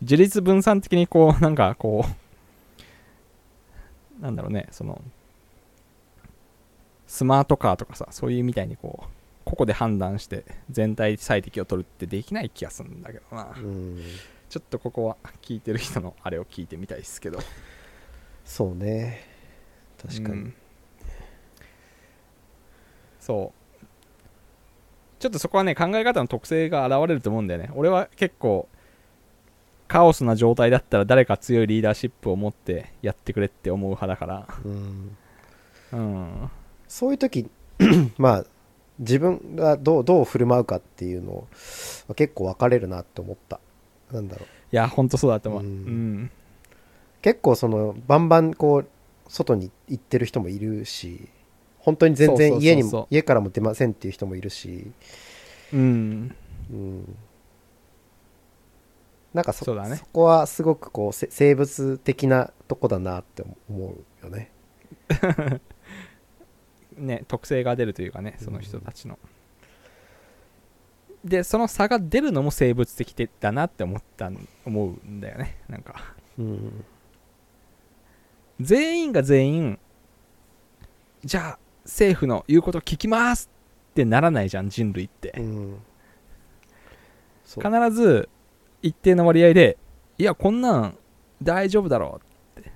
[0.00, 2.25] 自立分散的にこうなんかこう
[4.20, 5.00] なんだろうねその
[7.06, 9.06] スマートカーとかさそういうみたいにこう
[9.46, 13.54] 個々で判断して全体最適を取るってできない気がするんだけどな。
[13.56, 14.02] うん。
[14.50, 17.38] ちょっとここは聞いてる人のあれを聞いてみたいですけど。
[18.44, 19.24] そうね。
[20.02, 20.34] 確かに。
[20.34, 20.54] うん。
[23.20, 23.86] そう。
[25.20, 27.70] ちょっとそこはね考え方の特性が現れると思うんだよね。
[27.76, 28.68] 俺は結構
[29.88, 34.46] カオスな状態だったら誰か強いリーダーシップを持ってやってくれって思う派だから。
[34.64, 35.16] うん。
[35.92, 36.50] うん
[36.88, 37.48] そういう時
[38.18, 38.44] まあ
[38.98, 41.46] 自分がどうどう振る舞うかっていうの
[42.08, 43.60] は結構分かれるなって思った。
[44.12, 44.48] なんだろう。
[44.72, 45.62] いやほんとそうだと思う。
[45.62, 46.22] ううん。
[46.22, 46.30] ん、
[47.22, 48.88] 結構そのバンバンこう
[49.28, 51.28] 外に行ってる人もいるし
[51.78, 54.90] 本当に全然家にも家からも出ませんっていう人もいるし、
[55.72, 56.34] うん、
[56.70, 57.16] うん、
[59.36, 60.00] なんかそそうだね。
[60.14, 64.50] こはすごくこうせ生物的なとこだなって思うよね。
[66.96, 69.18] ね特性が出るというかねその人たちの、
[71.22, 76.14] でその差が出るのも生物的だなって思ったん思うんだよねなんか。
[76.38, 76.84] うん。
[78.58, 79.78] 全員が全員
[81.22, 83.50] じゃあ政府の言うこと聞きます
[83.90, 85.34] ってならないじゃん人類って。
[85.36, 85.78] うん。
[87.44, 88.30] 必ず
[88.86, 89.76] 一定の割合で
[90.18, 90.98] いやこんなん
[91.42, 92.20] 大丈夫だろ
[92.56, 92.70] うって。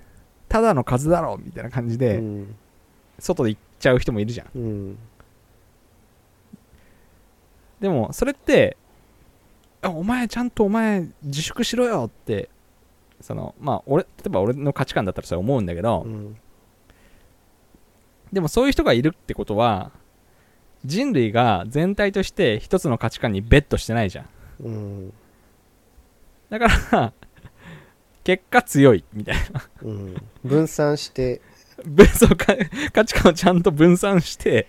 [0.47, 2.55] ただの数だろうみたいな感じで、うん。
[3.19, 4.47] 外で行っちゃう人もいるじゃん。
[4.55, 4.97] うん。
[7.79, 8.77] でもそれって
[9.81, 12.49] あお前ちゃんとお前自粛しろよって
[13.21, 16.37] そのまあ俺例えば俺の価値観だったらそれ思うんだけど、うん。
[18.31, 19.91] でもそういう人がいるってことは
[20.85, 24.25] 人類が全体として一つの価値観にベットしてないじゃん。
[24.63, 25.13] うん
[26.51, 27.13] だから
[28.23, 29.63] 結果強いみたいな。
[29.83, 30.15] うん。
[30.43, 31.41] 分散して。
[31.83, 32.55] 分そうか
[32.93, 34.67] 価値観をちゃんと分散して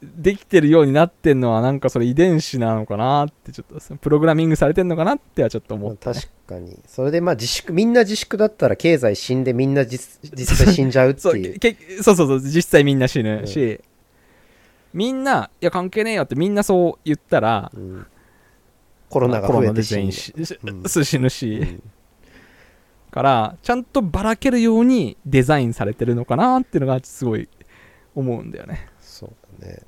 [0.00, 6.78] できてるようになってんのはなんかそれ遺伝子なのかなってちょっとプログラミングされてんのかなってはちょっと思った、ね、確かに。
[6.86, 11.58] それでまあ自粛みんな自粛だったら経済死んでみんな実実際死んじゃうっていう。
[11.60, 13.80] けそうそうそう実際みんな死ぬし、
[14.94, 18.06] みんないや関係ねえよってみんなそう言ったらうん
[19.08, 21.82] コロナが増えて全員しうぬし、うん。
[23.10, 27.48] からちゃんとばらけるようにデザインされてるのかなっていうのがすごい
[28.14, 28.88] 思うんだよね。
[29.00, 29.82] そうだね。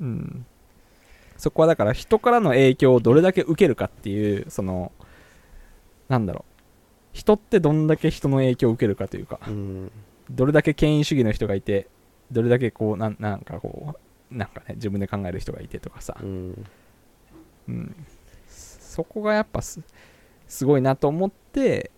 [0.00, 0.46] うん。
[1.36, 4.92] そこはだから人からの影響をどれだけ受けるかっていうその
[6.08, 6.52] なんだろう。
[7.12, 9.38] 人ってどんだけ人の影響を受けるかというか。
[9.46, 9.92] うん。
[10.30, 11.88] どれだけ権威主義の人がいて
[12.32, 13.94] どれだけこうなんなんかこ
[14.32, 16.64] うなんかね自分で考える人がいてとかさ、うん。
[17.68, 18.06] うん、
[18.94, 19.80] そこがやっぱす
[20.46, 21.90] すごいなと思って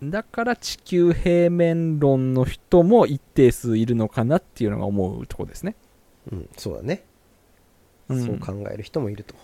[0.00, 5.74] だから地球平面論の人も一定数いるのかなっていうのが思うとこですね、
[6.30, 7.04] うんそうだね。
[8.08, 8.24] うん。
[8.24, 9.34] そう考える人もいると。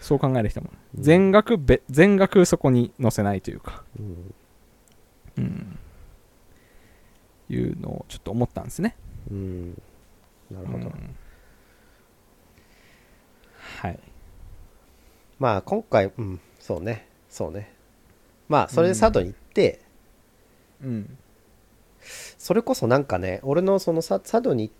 [0.00, 0.70] そう考える人も。
[0.96, 1.02] うん。
[1.02, 4.34] 全額べ全額そこに載せないというか、うん。
[5.38, 5.78] うん、
[7.48, 8.96] いうのをちょっと思ったんですね。
[9.30, 9.70] うん。
[10.50, 10.78] なるほど。
[10.78, 11.16] うん。
[13.80, 13.98] はい
[15.42, 17.08] まあ今回うんそうね。
[17.28, 17.74] そうね。
[18.48, 19.80] まあそれで佐渡に行って
[20.80, 21.18] うん。
[22.38, 24.74] それこそなんかね俺のそのさ佐渡に行っ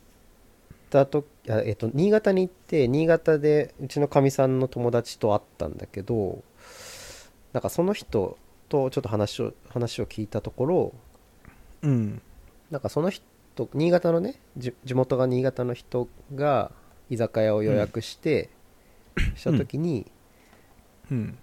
[0.88, 6.44] たとあえっと新潟に行って新潟でうちのかみさんの友達と会ったんだけど
[7.52, 10.94] なんかその人とちょっと話を話を聞いたところ
[11.82, 12.22] うん。
[12.70, 13.24] なんかその人
[13.74, 16.70] 新潟のねじ地元が新潟の人が
[17.10, 18.48] 居酒屋を予約して、
[19.34, 20.06] した時に、
[21.12, 21.38] うん。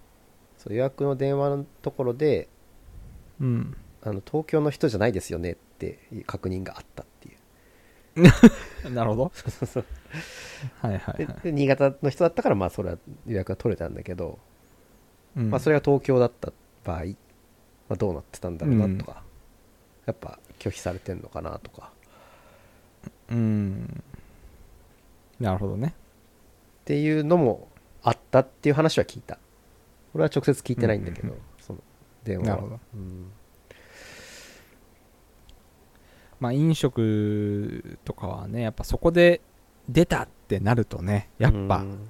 [0.58, 2.48] そう予約の電話のところで
[3.40, 3.76] うん。
[4.02, 7.32] あの東京の人じゃないですよねっていう確認があったってい
[8.86, 8.90] う。
[8.92, 9.32] なるほど。
[10.80, 14.38] はいはいではい、で新潟の人だったからまあそれは予約が取れたんだけど、
[15.36, 15.50] うん。
[15.50, 16.52] まあ、それが東京だった
[16.84, 17.14] 場合、ま
[17.90, 19.22] あ、どうなってたんだろうなとか、
[20.06, 21.92] やっぱ拒否されてんのかなとか。
[23.30, 24.02] うん。
[25.38, 25.94] なるほどね。
[26.82, 27.68] っていうのも
[28.02, 29.38] あったっていう話は聞いた
[30.14, 31.78] 俺は直接聞いてないんだけど、うんうんその
[32.24, 32.48] 電話は。
[32.48, 32.80] なるほど。
[32.94, 33.32] うん。
[36.40, 39.40] まあ飲食とかはねやっぱそこで
[39.88, 42.08] 出たってなるとねやっぱうん。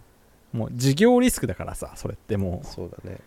[0.53, 3.19] もう事業リスクだからさそれってもそうだね。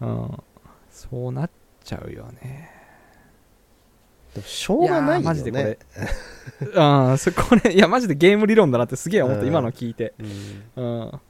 [0.00, 0.42] う、うん、
[0.90, 1.50] そうなっ
[1.82, 2.70] ちゃうよね。
[4.34, 5.24] でもしょうがないよね。
[5.24, 5.78] マジでこれ。
[6.60, 9.48] うんそこれいやマジでゲーム理論だなってすげえ思った、うん。
[9.48, 10.12] 今の聞いて、
[10.76, 11.00] うん。
[11.00, 11.20] うん、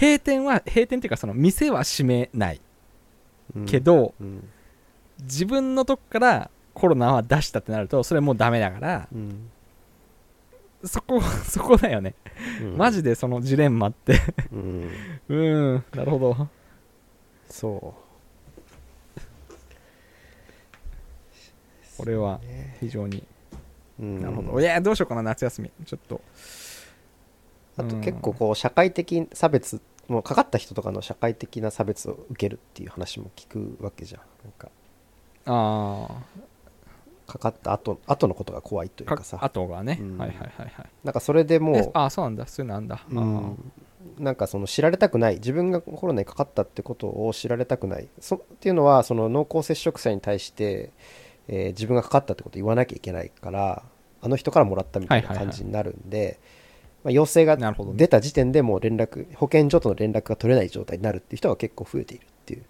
[0.00, 2.60] 閉店は閉店っていうかその店は閉めない。
[3.56, 3.66] うん。
[3.66, 4.48] けど、うん。
[5.22, 9.50] 自分のとこからコロナは出したってなるとそれもうダメだからうん。
[10.84, 12.14] そこ そこだよね、
[12.62, 12.76] うん。
[12.76, 14.20] マジでそのジレンマって。
[14.52, 14.90] うん。
[15.28, 15.36] う
[15.76, 16.48] んなるほど。
[17.50, 17.94] そ
[21.96, 22.40] これは
[22.78, 23.24] 非常に。
[23.98, 24.20] うん。
[24.20, 24.60] なるほど。
[24.60, 25.72] いやどうしようかな夏休み。
[25.84, 26.20] ちょっと
[27.78, 28.02] あとうん。
[28.02, 34.20] 結構こう社会的差別もうかかった人とかの社会的な差別を受けるっていう話も聞くわけじゃん。
[34.44, 34.68] なんか
[35.46, 36.08] あ
[37.26, 39.38] かかった後後のことが怖いというかさ。
[39.42, 40.18] 後がね、うん。
[40.18, 40.86] はいはいはいはい。
[41.04, 42.46] なんかそれでえもああそうなんだ。
[42.46, 43.72] そういうのあんだ、う、うあん、
[44.18, 45.34] なんかその知られたくない。
[45.34, 48.08] 自分がコロナにかかったってことを知られたくない。
[48.18, 50.90] そっていうのはその濃厚接触者に対して、
[51.48, 53.82] えー自分がかかったってことを言わなきゃいけないから
[54.22, 55.54] あの人からもらったみたいなはいはいはい。
[55.54, 56.38] 感じになるんで、
[57.04, 57.56] まあ、陽性が
[57.94, 62.64] 出た時点でもう連絡保健所との連絡が取れない状態になるっていう人が結構増えているっていう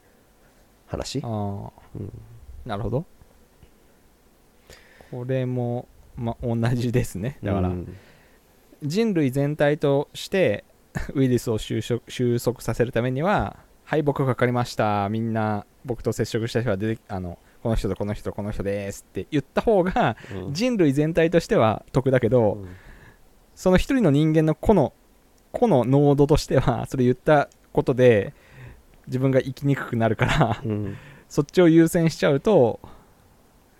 [0.86, 1.20] 話。
[1.24, 2.12] ああうん。
[2.66, 3.04] なるほど。
[5.10, 7.38] これも、ま、同じですね。
[7.42, 7.96] だから、うん
[8.80, 10.64] 人類全体として
[11.14, 15.08] ウイルスを収束収束させるためにははい僕かかりました。
[15.08, 20.54] みんな僕と接触した人は出てあのこの人とこの人とこの人ですって言った方がうん。
[20.54, 22.68] 人類全体としては得だけど、うん
[23.58, 24.92] その一人の人間の個の
[25.50, 28.32] 個の濃度としては それ言ったことで
[29.08, 30.96] 自分が生きにくくなるからうん。
[31.28, 32.78] そっちを優先しちゃうと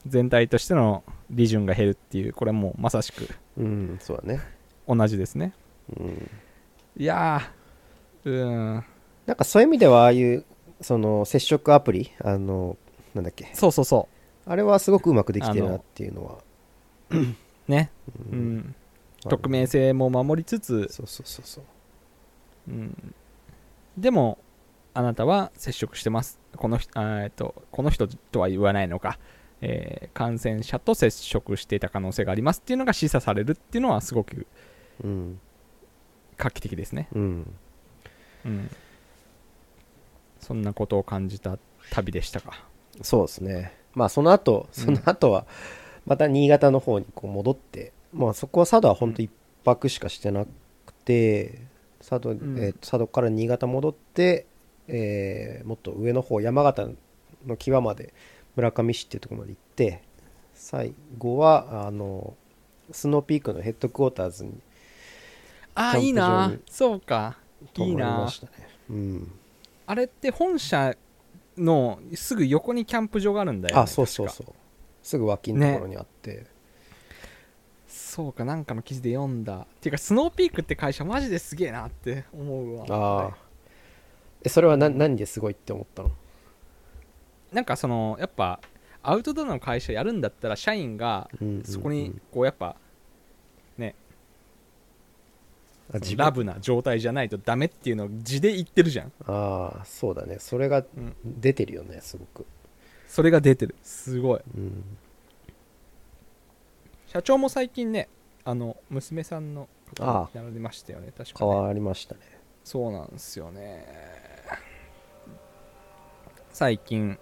[0.05, 4.41] 全体としての利潤が減るっていうこれはもうまさしくうんそうだね。
[4.89, 5.53] 同じですね。
[5.97, 6.31] うん。
[6.97, 8.85] いやーうーん。
[9.27, 10.45] なんかそういう意味ではああいう
[10.81, 12.77] その接触アプリあの
[13.15, 13.49] なんだっけ。
[13.55, 14.09] そうそうそ
[14.45, 16.39] あれはすごくうまくできてるなっていうのは。
[17.11, 17.17] う
[17.71, 17.91] ね、
[18.33, 18.75] ううんん、
[19.29, 21.65] 匿名性も守りつつ、そうそうそうそう。
[22.69, 23.15] うん、
[23.97, 24.39] でも
[24.95, 26.39] あなたは接触してます。
[26.57, 29.19] この人あっとこの人とは言わないのか。
[29.61, 32.61] えー感染者と接触していた可能性があります。
[32.61, 34.47] っていうのが示唆されるっていうのはすごく
[35.03, 35.41] うん
[36.37, 37.55] 画期的ですね、うん。
[38.47, 38.71] うん、
[40.41, 41.59] そんなことを感じた
[41.91, 42.65] 旅でしたか。
[43.03, 43.77] そうですね。
[43.95, 45.47] まあその後その後は
[46.07, 49.31] また新潟の方にこう戻って、まあそこは佐渡は本当一
[49.65, 51.61] 泊しかしてなくて
[51.99, 52.59] 佐渡,、ん。
[52.59, 54.47] えーと佐渡から新潟戻って、
[54.87, 56.89] えーもっと上の方山形
[57.47, 58.13] の際まで
[58.57, 60.03] 村上市っていうところまで行って
[60.55, 62.35] 最後はあの
[62.91, 64.61] スノーピークのヘッドクォーターズに
[65.79, 66.53] ああいいな。
[66.69, 67.39] そうか。
[67.77, 68.29] いいな。
[68.91, 69.33] うん。
[69.87, 70.97] あれって本社
[71.57, 74.47] のすぐ横にキャンプ場があるんだよ、ね、あそうそうそう。
[75.03, 76.47] すぐ脇のところにあって、
[77.89, 79.57] そうかなんかの記事で読んだ。
[79.57, 82.87] っていうかスノーピークって会社マジですげえなって思うわ。
[82.89, 83.37] ああ
[84.43, 86.11] えそれは何何ですごいって思ったの？
[87.53, 88.61] なんかそのやっぱ
[89.03, 91.65] アウトドアの会社やるんだったら社員がうんうんうん。
[91.65, 92.77] そこにこうやっぱ
[95.91, 96.19] あ自分。
[96.19, 99.13] ラブな状態じゃないとダメっていうのを字で言ってるじゃん。
[99.27, 100.37] ああそうだね。
[100.39, 101.17] それがうん。
[101.25, 102.45] 出てるよねすごく。
[103.07, 103.75] それが出てる。
[103.83, 104.41] すごい。
[104.55, 104.85] うん
[107.09, 108.09] 社長も最近ね
[108.45, 109.69] あの娘さんの
[110.01, 110.39] ああ。
[110.39, 112.21] やられましたよね確か変ねわりましたね。
[112.65, 113.87] そうなんですよね。
[116.51, 117.19] 最近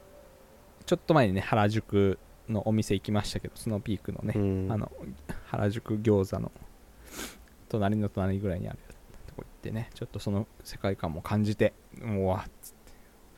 [0.86, 2.18] ちょっと前にね原宿
[2.48, 4.72] のお店行きましたけどスノーピークのね、うん。
[4.72, 4.90] あの
[5.46, 6.50] 原宿餃子の
[7.68, 8.78] 隣の隣ぐらいにある
[9.28, 11.72] とこ行ってねちょっとその世界観も感じて
[12.02, 12.44] もうわ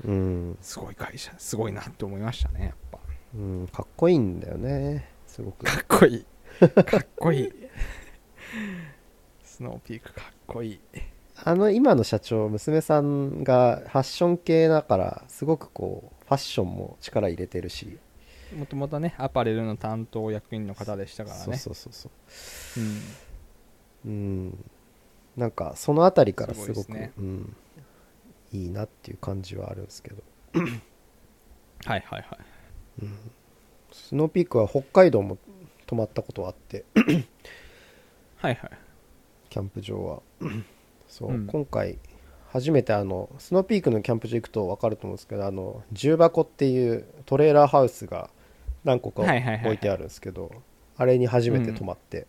[0.05, 2.99] うん、すごい会社すごいなって思いましたねやっぱ。
[3.35, 5.67] うん、かっこいいんだよねすごく。
[5.67, 6.27] かっこいい
[6.85, 7.53] かっこいい。
[9.43, 10.81] スノーピークかっこいい。
[11.37, 17.99] あの今の社長娘さんがファッション系だからすごくこうファッションも力入れてるし、
[18.57, 22.09] もともとねアパレルの担当役員の方でしたからそうねそうそうそ
[22.77, 22.81] う。
[22.81, 24.11] うん。
[24.11, 24.15] う
[24.51, 24.71] ん。
[25.37, 27.13] なんかその辺りからすごくね。
[27.19, 27.57] うん、
[28.53, 30.23] いいなっていう感じはあるんですけど。
[30.55, 30.65] はい
[31.85, 32.25] はいはい。
[33.93, 35.39] スノーピークは北海道も
[35.89, 36.85] 泊まったことあって。
[38.37, 38.71] はいはい。
[39.49, 40.23] キャンプ場は。
[41.09, 41.47] そう、うん。
[41.47, 41.99] 今回
[42.53, 48.31] 初めてあのスノーピークのキャンプ場行くと分かると思うんですけどあの重箱っていうトレーラーハウスが
[48.85, 50.53] 何個か置いてあるんですけど
[50.99, 52.27] あれに初めて泊まって、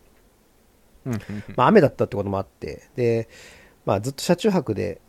[1.04, 1.12] うん。
[1.56, 2.88] まあ、雨だったってこともあって。
[2.96, 3.28] で、
[3.84, 5.00] まあ、ずっと車中泊で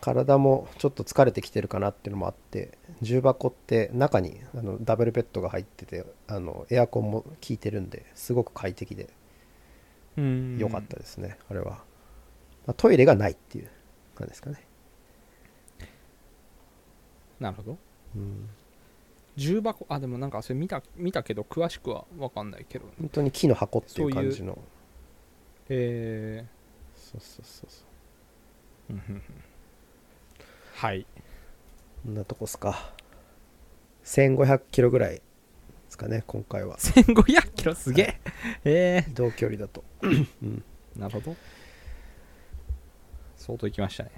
[0.00, 9.08] 体もちょっと疲れてきてるかなっていうのもあって重箱って中にあのダブルベッドが入っててあのエアコンも効いてるんですごく快適で
[10.16, 10.58] うん。
[10.58, 11.70] 良かったですね、あれは、
[12.66, 13.68] まあ、トイレがないっていう
[14.14, 14.64] 感じですかね、
[17.38, 17.78] なるほど。
[18.16, 18.48] うん、
[19.36, 22.86] 重箱あでもなんかそれ見た見たけど詳しくは分かんないけど。
[22.98, 24.58] 本当に木の箱っていう感じの。
[25.68, 26.44] え
[26.96, 29.22] そうそうそうそーうんうんうん
[30.80, 31.00] はい。
[31.00, 31.04] う
[32.06, 32.90] こんなとこっすか
[34.02, 35.22] 1500キロぐらいで
[35.90, 38.18] すかね今回は1500キロすげ
[38.64, 39.04] え。
[39.04, 41.36] え同距離だと、 うん、ー、なるほど。
[43.36, 44.10] 相当行きましたね。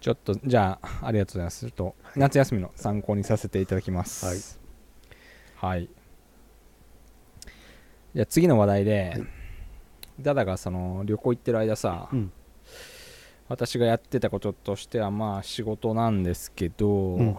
[0.00, 1.60] ちょっと、じゃあ、ありがとうございます。
[1.60, 4.58] ちょっと、夏休みの参考にさせていただきます。
[5.60, 5.76] はい。
[5.76, 5.88] はい。
[8.16, 9.26] じゃあ、次の話題で、はい
[10.22, 12.32] ダダがその旅行行ってる間さ、うん
[13.50, 17.36] 私がやってたこととしてはまあ仕事なんですけど、うん。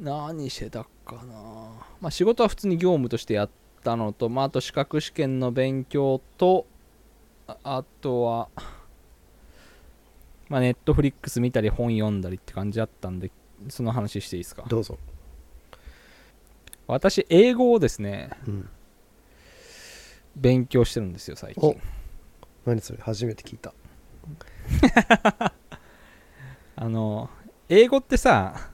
[0.00, 1.22] 何してたかな。
[2.00, 3.50] まあ仕事は普通に業務としてやっ
[3.84, 6.66] たのとまああと資格試験の勉強と
[7.46, 8.48] ああとは
[10.48, 13.30] まあネットフリックス見たり本読んだりって感じだったんで
[13.68, 14.64] その話していいですか？
[14.66, 14.98] どうぞ、
[16.86, 18.68] 私英語をですねうん、
[20.36, 21.74] 勉強してるんですよ最お。
[21.74, 21.82] 近
[22.66, 23.72] 何それ初めて聞いた。
[26.78, 27.30] あの
[27.68, 28.70] 英語ってさ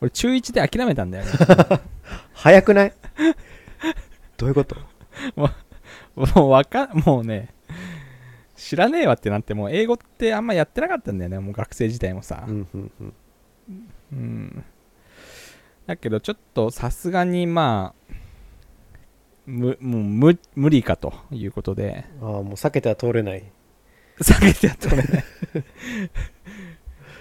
[0.00, 1.30] 俺中1で諦めたんだよね。
[2.32, 2.92] 早くない？
[4.36, 4.76] どういうこと？
[5.36, 5.50] も
[6.16, 7.48] うわかもうね
[8.56, 11.38] 知らねえわってなってもう英語ってあんまやってなかったんだよね。
[11.38, 12.44] もう学生時代もさ。
[12.46, 13.14] うんうんうん。
[14.12, 14.64] うん。
[15.86, 18.03] だけどちょっとさすがにまあ
[19.46, 22.06] むもう無無理かということで。
[22.20, 23.44] ああもう避けては通れない。
[24.20, 25.22] 下げてやってもらえない。
[25.22, 25.26] っ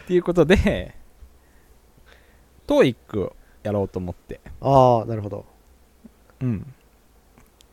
[0.08, 0.96] ていうことで
[2.68, 4.40] TOEIC をやろうと思って。
[4.62, 5.46] ああなるほど。
[6.42, 6.74] うん。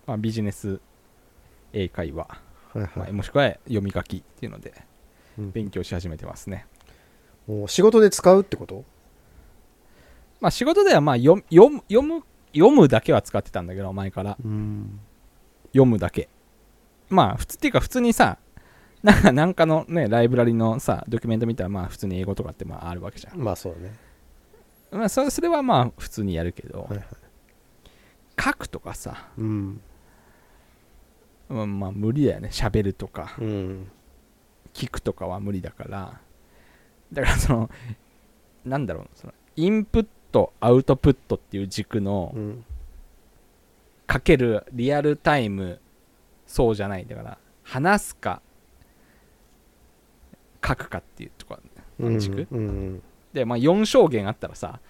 [0.06, 0.80] まあビジネス
[1.72, 2.26] 英会話。
[2.72, 4.72] はいはい、まあもしくは読み書きっていうので
[5.38, 5.50] うん。
[5.52, 6.66] 勉強し始めてますね。
[7.46, 8.84] もう仕事で使うってこと？
[10.40, 12.22] まあ仕事ではまあ読読む読む
[12.52, 14.36] 読むだけは使ってたんだけど前から。
[14.44, 15.00] うん。
[15.72, 16.28] 読むだけ。
[17.08, 18.38] まあ普通っていうか普通にさ
[19.02, 23.38] なんかなんかのねライブラリのさドキュメント見たらまあ普通に英語とかってまああるわけじゃん。
[23.38, 23.94] まあそうね。
[24.90, 27.06] まあそれそれはまあ普通にやるけど、はいはい。
[28.42, 29.80] 書くとかさ、うん。
[31.48, 32.48] まあ、まあ無理だよね。
[32.52, 33.34] 喋るとか。
[33.38, 33.90] うん。
[34.72, 36.20] 聞くとかは無理だから。
[37.12, 37.70] だからその
[38.64, 42.64] なんだろうそのインプットアウトプットっていう軸のうん。
[44.06, 45.80] かけるリアルタイム
[46.44, 48.42] そうじゃないだから話すか
[50.66, 51.56] 書くかっていうとこ
[52.00, 53.02] うん軸うん
[53.32, 54.80] でまあ4証言あったらさ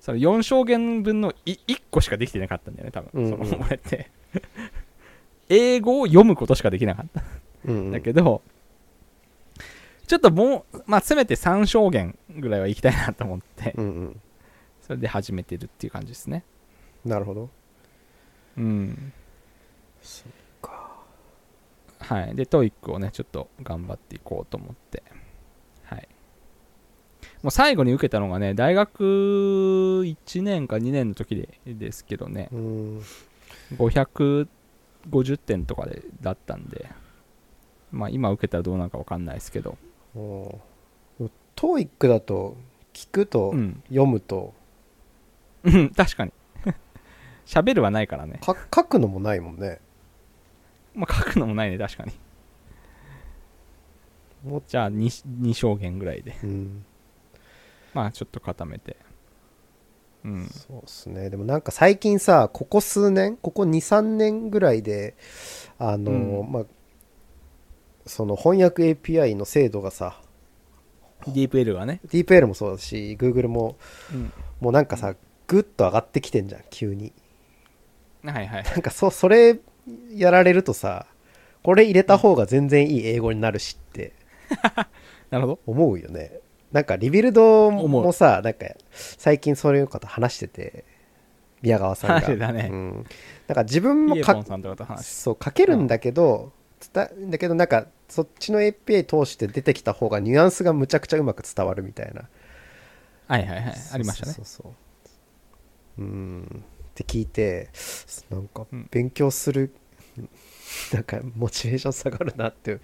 [0.00, 3.46] その4証言分のい1個しかできてなかったんだよね多分、うんうん。
[3.46, 4.10] その俺って。
[5.48, 7.22] 英語を読むことしかできなかった。
[7.64, 8.42] うんだけど、
[10.06, 14.20] ちょっともう、まあ、せめて3証言ぐらいは行きたいなと思って、うんうん
[14.88, 16.44] それで始めてるっていう感じですね。
[17.04, 17.50] なるほど
[18.56, 19.12] うん。
[20.00, 20.32] そっ
[20.62, 20.96] か
[21.98, 22.34] はい。
[22.34, 25.02] で、 TOEIC をね、ちょっと頑張っていこうと思って。
[25.84, 26.08] はい。
[27.42, 33.02] もう最後に受けたのがね、大学1年か2年の時でですけどね、うん
[33.76, 34.46] 550
[35.36, 36.88] 点とかでだったんで、
[37.92, 39.76] まあ今受けたらどうなるか分かんないですけど、
[40.16, 40.58] お
[41.54, 42.56] トーイックだと
[42.94, 43.82] 聞くとうん。
[43.88, 44.54] 読むと
[45.74, 46.32] うん、確かに。
[47.46, 48.40] 喋るはないからね。
[48.42, 49.80] か書くのもないもんね
[50.94, 52.12] まあ、書くのもないね、確かに。
[54.44, 56.36] もじゃあ2、2証言ぐらいで。
[56.42, 56.84] うん
[57.94, 58.96] まあ、ちょっと固めて。
[60.24, 60.46] うん。
[60.46, 65.16] そうっすねでもなんか最近さここ数年ここ23年ぐらいで
[65.78, 66.64] あの、うんまあ
[68.06, 70.20] その翻訳 API の精度がさ
[71.26, 72.00] DeepL がね。
[72.08, 73.76] DeepL もそうだし Google も
[74.12, 74.32] うん。
[74.60, 75.14] もうなんかさ
[75.48, 77.12] グッと上がってきてんじゃん急に。
[78.24, 78.64] はいはい。
[78.64, 79.58] なんかそそれ
[80.14, 81.06] やられるとさ
[81.62, 84.12] これ入れた方が全然いい英語になるしって
[85.30, 85.60] なるほど。
[85.66, 86.40] 思うよね。
[86.70, 90.84] なんかリビルド思もさなんか最近そういう方話してて
[91.62, 92.20] 宮川さんが。
[92.20, 92.68] 話してたね。
[92.70, 93.06] うん、
[93.48, 94.42] なんか自分もか
[95.02, 96.52] そう書けるんだけど、
[96.92, 102.28] 伝えだけどなんかそっちの API 通して出てきた方がニュアンスがむちゃくちゃうまく伝わるみたいな。
[103.26, 103.74] はいはいはい。
[103.92, 104.32] ありましたね。
[104.32, 104.44] そう。
[104.44, 104.74] そうそ
[105.98, 107.70] ううんって聞いて
[108.30, 109.74] なんかうん勉強する、
[110.92, 112.80] なんかモチベーション下がるなって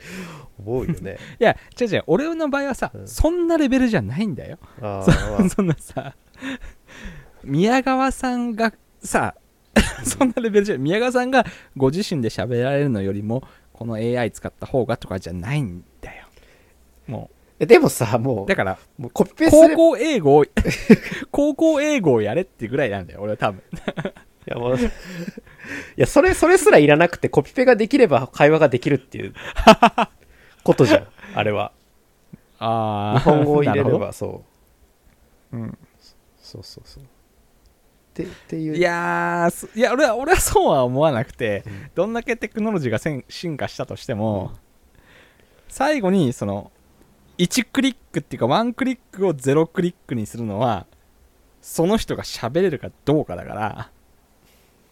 [0.59, 2.05] 思うよね いや、違う違う。
[2.07, 4.59] 俺の場合はさ、うんそんなレベルじゃないんだよ。
[4.81, 5.05] あ
[5.55, 6.15] そんなさ、
[7.43, 9.35] 宮川さんがさ、
[10.05, 11.45] そんなレベルじゃ宮川さんが
[11.77, 13.43] ご自身で喋られるのよりも、
[13.73, 16.27] この AI 使った方がとかじゃないんだよ。
[17.07, 20.45] もえでもさもう、うだから、もうコピペす高ればい校英語を、
[21.31, 23.63] 高校英語をやれってぐらいなんだよ、俺は多分。
[24.47, 24.81] やもうい
[25.97, 29.35] やそれそれすらいらなくてコピペができれば会話ができるっていう
[30.63, 31.73] ことじゃん あれは。
[32.59, 34.45] あ日本語を入れればそ
[35.53, 35.57] う。
[35.57, 35.79] うん。
[36.39, 37.03] そうそうそう。
[37.03, 37.07] っ
[38.15, 38.77] てっていう。
[38.77, 41.91] いやいや俺は俺はそうは思わなくて、うん。
[41.95, 44.53] どんだけテクノロジーがせん進化したとしても、
[45.69, 46.71] 最後にその
[47.39, 50.87] 1クリックっていうか1クリックを0クリックにするのは
[51.61, 53.91] その人が喋れるかどうかだから、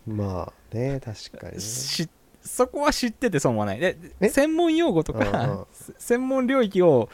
[0.06, 1.60] まあね確かにね。
[1.60, 2.08] し
[2.40, 3.78] そこは知ってて損はない。
[3.78, 4.28] でえ？
[4.28, 5.66] 専門用語とか、
[5.98, 7.08] 専門領域を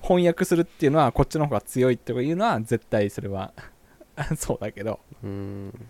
[0.00, 3.52] 翻訳するっていうのはこっちの方が強いっていうのは絶対それは
[4.36, 4.98] そうだけど。
[5.22, 5.88] うん。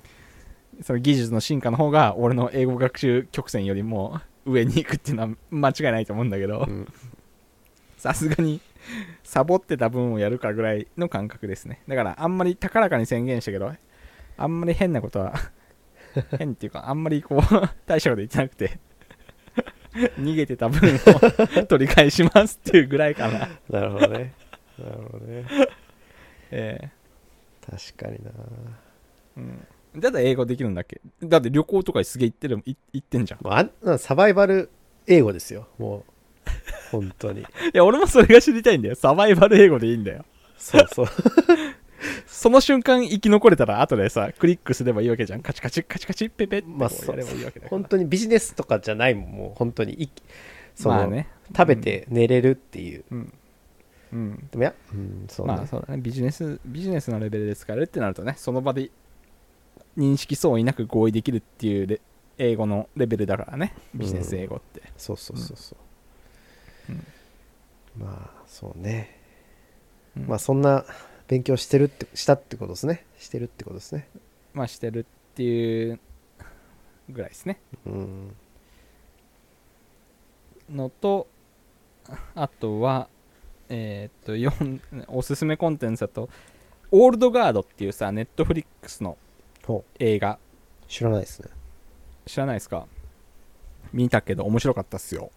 [0.82, 6.66] その技術の進化の方が俺の英語学習曲線よりも上に行くっていうのは間違いないと思うんだけど。
[6.68, 6.92] うん。
[7.98, 8.60] さすがに
[9.22, 11.82] サボってた分をやるかぐらいの感覚ですね。
[11.88, 13.72] だからあんまり高らかに宣言したけど
[14.36, 15.34] あんまり変なことは
[16.38, 17.40] 変っていうかあんまりこう
[17.86, 18.78] 大したこと言ってなくて
[20.18, 20.80] 逃げてた分
[21.60, 23.48] を 取り返しますっていうぐらいかな。
[23.68, 24.32] なるほどね。
[24.78, 25.44] なるほどね。
[26.50, 26.90] え
[27.70, 28.30] 確かにな。
[29.36, 30.00] えうん。
[30.00, 31.00] だって英語できるんだっけ？
[31.22, 33.40] だって旅行とかすげえ行ってるい行ってんじゃん。
[33.52, 34.70] あんなサバイバル
[35.06, 35.68] 英語ですよ。
[35.78, 36.04] もう
[36.90, 37.40] 本当に。
[37.40, 38.94] いや俺もそれが知りたいんだよ。
[38.94, 40.24] サバイバル英語でいいんだよ。
[40.58, 41.06] そうそう。
[42.26, 45.42] その瞬間生き残れたら後でさクリックすればいいわけじゃん。
[45.42, 47.68] カチカチカチカチペペってやればいいわけだから。
[47.70, 49.94] 本当にビジネスとかじゃないもんもう本当に。
[49.94, 50.08] い
[50.74, 51.28] その、まあね。
[51.56, 53.32] 食べて寝れるっていう、うん。
[54.12, 54.48] うん。
[54.50, 56.02] でもいや、うん、そうね、まあそうだね。
[56.02, 58.90] ビジネスビジネスのレベルで使えるってなるとねその場で
[59.96, 62.00] 認識相違なく合意できるっていうレ
[62.38, 63.74] 英語のレベルだからね。
[63.94, 65.91] ビジネス英語って、そうそうそうそう、うん
[67.98, 69.18] まあそうね、
[70.16, 70.26] うん。
[70.26, 70.84] まあそんな
[71.28, 73.04] 勉強してるってしたってことですね。
[73.18, 74.08] してるってことですね。
[74.54, 75.04] まあしてるっ
[75.34, 76.00] ていう
[77.10, 77.58] ぐらいですね。
[77.86, 78.36] うん。
[80.70, 81.26] のと
[82.34, 83.08] あとは
[83.68, 86.28] えーっと4おすすめコンテンツだと
[86.90, 89.16] 「オールドガード」っていうさネットフリックスの
[89.64, 90.32] ほ映画。
[90.32, 90.38] う
[90.88, 91.48] 知らないですね。
[92.26, 92.86] 知らないですか？
[93.92, 95.22] 見たけど面白かったっすよ。
[95.22, 95.30] んん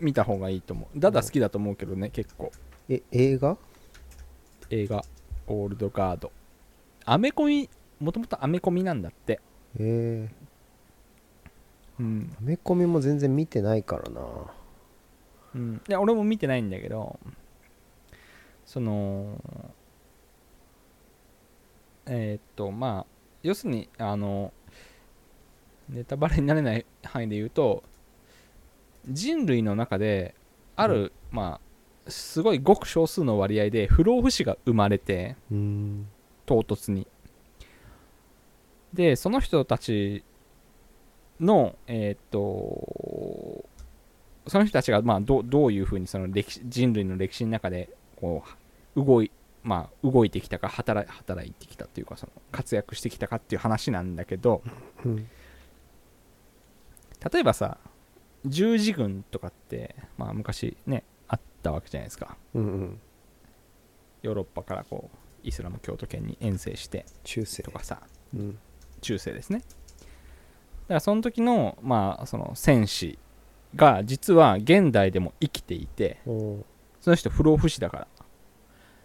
[0.00, 0.98] 見た方がいいと思う。
[0.98, 2.52] ダダ好きだと思うけどね結構。
[2.88, 3.56] え映画？
[4.70, 5.02] 映画
[5.46, 6.30] 「オールドガード」
[7.04, 7.70] アメコミ
[8.00, 9.40] もともとアメコミなんだって。
[9.78, 14.20] えー、うん、アメコミも全然見てないからな。
[15.54, 17.18] うん、いや俺も見てないんだけど
[18.66, 19.42] その
[22.04, 23.06] えーっとまあ
[23.42, 24.52] 要するにあの
[25.88, 27.82] ネタバレになれない範囲で言うと
[29.08, 30.34] 人類の中で
[30.76, 31.68] ある、まあ
[32.10, 36.08] すごいごく少数の割合で不老不死が生まれてうん。
[36.46, 37.06] 唐突に。
[38.94, 40.24] でその人たち
[41.40, 43.68] のえーっと
[44.46, 48.42] その人たちがまあどどういうふうにその歴史人類の歴史の中でこ
[48.96, 49.30] う動い,、
[49.62, 54.62] まあ、動いてきたか働い働いてきたっていうかその活躍してきたかっていう話なんだけど
[55.04, 55.28] うん。
[57.32, 57.78] 例えばさ
[58.46, 62.36] 十字軍とかって、まあ、昔ねあったわけじゃないですか。
[62.54, 63.00] うんうん。
[64.22, 67.62] ヨーロッパからこうイスラム教徒圏に遠征して中世。
[67.62, 68.00] とかさ。
[68.34, 68.58] うん。
[69.00, 69.60] 中世ですね。
[69.60, 73.18] だからその時のまあその戦士
[73.74, 76.64] が実は現代でも生きていてそ
[77.10, 78.06] の人不老不死だから。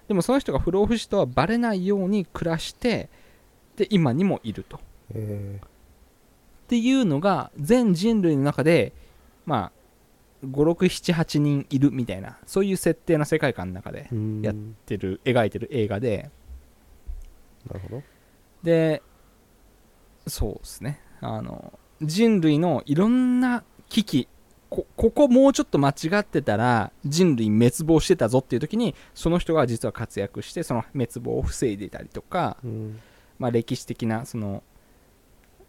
[0.07, 3.09] でもその人が不老不死とはバレないように暮らして
[3.77, 4.77] で今にもいると。
[4.77, 4.79] っ
[5.15, 5.59] え
[6.67, 8.93] ていうのが全人類の中で
[9.45, 9.83] まあ
[10.45, 14.09] 5678人いるみたいなそういう設定の世界観の中で
[14.41, 16.29] やってる描いてる映画で。
[17.67, 18.03] なるほど。
[18.61, 19.01] で
[20.27, 21.01] そうですね。
[21.21, 24.27] あの人類のいろんな危機
[24.69, 32.99] こここもうちょっと間違ってたら人類滅亡してたぞっていう時にその人が実は活躍してその滅亡を防いでいたりとか、うん。
[33.39, 34.63] まあ、歴史的なその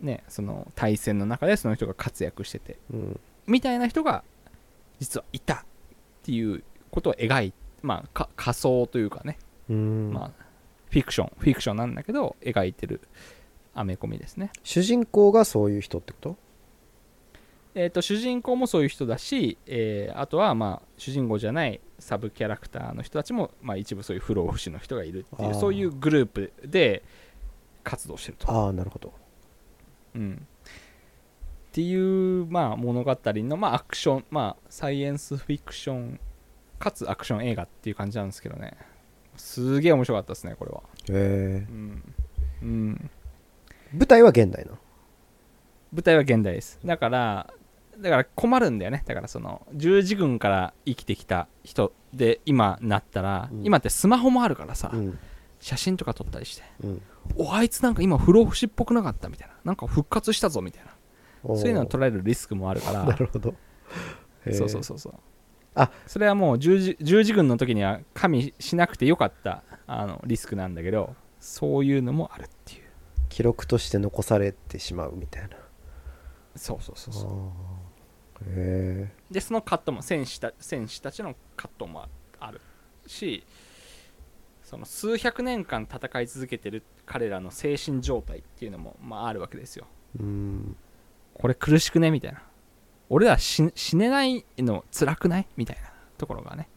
[0.01, 2.79] ねその対戦の中でその人が活躍してて。
[2.93, 4.25] うんみたいな人が
[5.01, 5.59] 実はいたっ
[6.23, 9.39] ていうことを描いまあか仮想というかね。
[9.69, 10.13] うん。
[10.13, 10.31] まあ、
[10.91, 13.01] フィクションフィクションなんだけど描いてる
[13.75, 14.51] アメコミですね。
[14.63, 16.37] 主人公がそういう人ってこと？
[17.77, 27.03] えー、と主人公もそういう人だし、えーあとはまあ主人公じゃないサブキャラクターの人たちも、まあ、一部そういう不老不死の人がいるっていうそういうグループで
[27.83, 29.13] 活動してると、ああなるほど。
[30.15, 30.47] うん、
[31.75, 36.21] っていう、まあ、物語の、まあ、アクション、まあ、サイエンスフィクション
[36.79, 38.77] かつアクション映画っていう感じなんですけどね。
[39.37, 40.83] すげえ面白かったですねこれは。
[41.09, 41.67] え。
[41.69, 42.15] うん、
[42.63, 44.71] うん、ー、舞台は現代な
[45.93, 46.79] 舞台は現代です。
[46.85, 47.53] だから
[47.99, 49.03] だから困るんだよね。
[49.05, 53.67] だからその十字軍から生きてきた人で今なったら、うん。
[53.67, 55.19] 今ってスマホもあるからさ、うん。
[55.59, 57.03] 写真とか撮ったりしてうん。
[57.37, 59.55] おあいつなんか今不老不死っぽくなかったみたいな。
[59.65, 60.94] なんか復活したぞみたいな
[61.45, 63.05] そういうのを捉えるリスクもあるから。
[63.07, 63.55] なるほど。
[64.53, 65.15] そうそうそうそう。
[65.75, 65.91] あ。
[66.07, 72.85] それはもう十字十字軍の時には加味しなくてよかったあのリスクなんだけどそういうのもあるっていう。
[73.29, 75.57] 記録として残されてしまうみたいな。
[76.57, 77.75] そうそうそうそう。
[78.47, 82.07] へでそのカットも戦士た戦士たちのカットも
[82.41, 82.61] ある
[83.07, 83.45] し
[84.63, 89.87] その数百年間戦い続けてる彼らの精神状態っていうのも、まあ、あるわけですよ。
[90.19, 90.77] えうん
[91.35, 92.11] これ苦しくね？
[92.11, 92.43] みたいな。
[93.11, 95.47] 俺ら死死ねないの辛くない？
[95.57, 95.91] みたいな。
[96.17, 96.69] ところがね、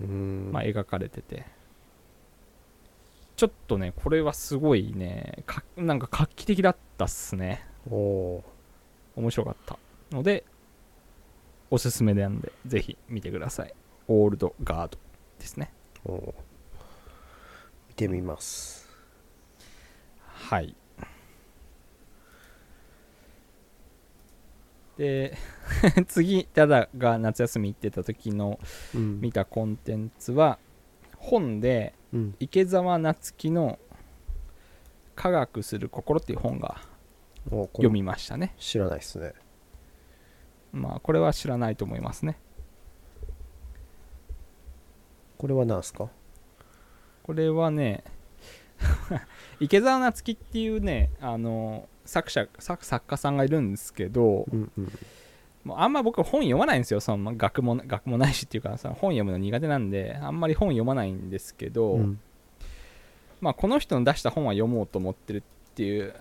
[0.00, 0.50] うん。
[0.52, 1.46] まあ、描かれてて。
[3.36, 5.44] ちょっとねこれはすごいね。
[5.46, 7.64] かなんか画期的だったっすね。
[7.88, 8.44] おお
[9.14, 9.78] 面白かった。
[10.10, 10.44] ので
[11.70, 13.74] おすすめなんでぜひ見てください。
[14.08, 14.98] オールドガード
[15.38, 15.72] ですね。
[16.06, 18.88] 見てみます。
[20.32, 20.74] はい
[24.96, 25.36] で
[26.08, 28.58] 次ダダが夏休み行ってた時の
[28.94, 29.20] うん。
[29.20, 30.58] 見たコンテンツは
[31.18, 32.34] 本でうん。
[32.40, 33.78] 池澤夏樹の
[35.14, 36.80] 「科学する心」っていう本が
[37.50, 38.54] 読みましたね。
[38.58, 39.34] 知らないですね。
[40.72, 42.38] まあこれは知らないと思いますね。
[45.38, 46.08] これは何すか？
[47.22, 48.04] これはね
[49.60, 54.92] 池澤夏樹っていうねあの作者作作家さんがいるんですけどうんうん。
[55.64, 57.00] もうあんま僕本読まないんですよ。
[57.00, 62.20] その学も学もないしっていうかその本読むの苦手なんであんまり本読まないんですけど、うん。
[63.40, 66.14] まあ、この人の出した本は読もうと思ってるっていう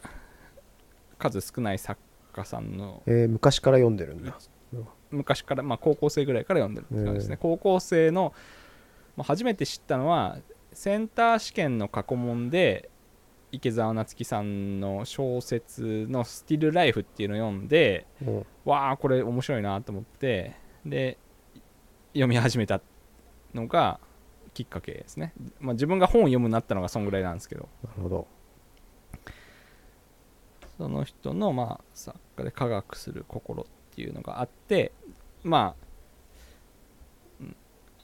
[1.17, 1.99] 数少ない作
[2.33, 4.38] 家さんのえー昔から読んでるんだ。
[5.11, 8.33] 昔から、まあ、高校生ぐらいから読んでるって感じですね、へえ高校生の、
[9.15, 10.39] まあ、初めて知ったのは
[10.73, 12.89] センター試験の過去問で
[13.52, 18.46] 池澤夏樹さんの小説の「スティルライフ」っていうのを読んでうん。
[18.66, 21.18] わあこれ面白いなと思ってで
[22.14, 22.82] 読み始めた
[23.54, 24.00] のが
[24.54, 27.70] きっかけですね、まあ、自分が本を読むようになったのがそんぐらいなんですけど。
[27.84, 28.28] なるほど。
[30.78, 33.66] その人のまあ作家で科学する心っ
[33.96, 34.91] ていうのがあって
[35.43, 35.86] まあ
[37.39, 37.56] うん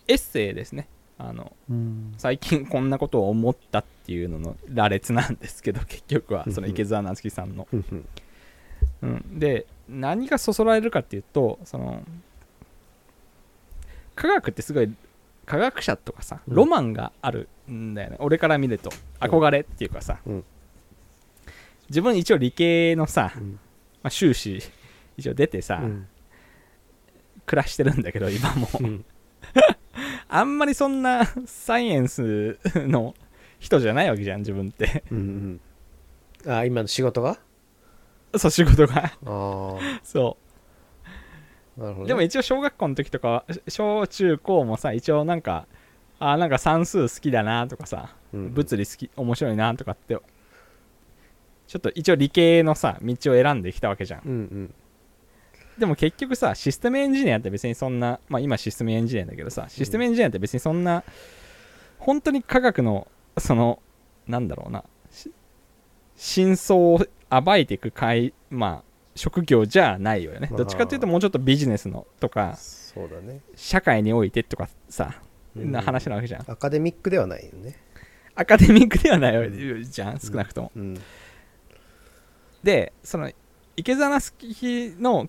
[0.08, 0.88] エッセイですね
[1.24, 2.13] あのうん。
[2.17, 7.67] 最近こんなことを思ったっていうのの羅列なんですけど 結局はその池澤夏樹さんの、
[9.03, 12.03] うん、で何がそそられるかっていうとその
[14.15, 14.91] 科学ってすごい
[15.45, 16.55] 科学者とかさうん。
[16.55, 20.43] ロマンがあるんだよね、俺から見ると憧れっていうかさ、うん。
[21.89, 23.59] 自分一応理系のさ、うん。
[24.01, 24.61] まあ、修士
[25.17, 26.07] 一応出てさ、うん。
[27.45, 28.67] 暮らしてるんだけど今も。
[28.80, 29.05] うん
[30.34, 33.13] あんまりそんなサイエンスの
[33.59, 35.03] 人じゃないわけじゃん自分って。
[35.11, 35.59] うん
[36.45, 36.51] うん。
[36.51, 37.38] あ今の仕事が？
[38.38, 39.11] そう仕事が。
[39.25, 40.38] あそ
[41.77, 42.03] あなるほどね。
[42.05, 45.67] うでも一応小学校の時とかは小中高もさ一応なんか
[46.17, 48.53] あなんか算数好きだなとかさうん。
[48.53, 50.17] 物理好き面白いなとかって
[51.67, 54.21] ちょっと一応理系のさ道を選んできたわけじゃん。
[54.25, 54.73] うんうん
[55.78, 61.03] でも結局さシステムエンジニアって別にそんなまあ今システムエンジニアだけどさシステムエンジニアって別にそんな
[61.97, 63.07] 本当に科学の
[63.38, 63.80] その
[64.28, 65.32] なんだろうなし
[66.15, 66.99] 真相を
[67.30, 70.47] 暴いていく会まあ職業じゃないよね。
[70.51, 73.41] まあどっちかっていうともうちょっとビジネスのとかそうだね。
[73.55, 75.22] 社会においてとかさ
[75.55, 75.72] うん。
[75.72, 76.51] な話なわけじゃん。
[76.51, 77.78] アカデミックではないよね。
[78.36, 80.72] アカデミックではないじゃん少なくとも。
[80.76, 81.01] うん。
[82.63, 83.32] でその
[83.76, 85.28] 池澤夏樹の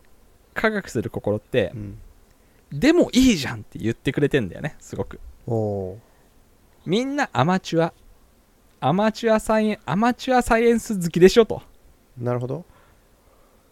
[0.54, 1.98] 科学する心ってうん。
[2.72, 5.20] でもいいじゃんって言ってくれてんだよねすごく。
[6.86, 7.92] みんなアマチュア
[8.80, 11.62] アマチュアサイエンアマチュアサイエンス好きでしょと、
[12.18, 12.64] なるほど。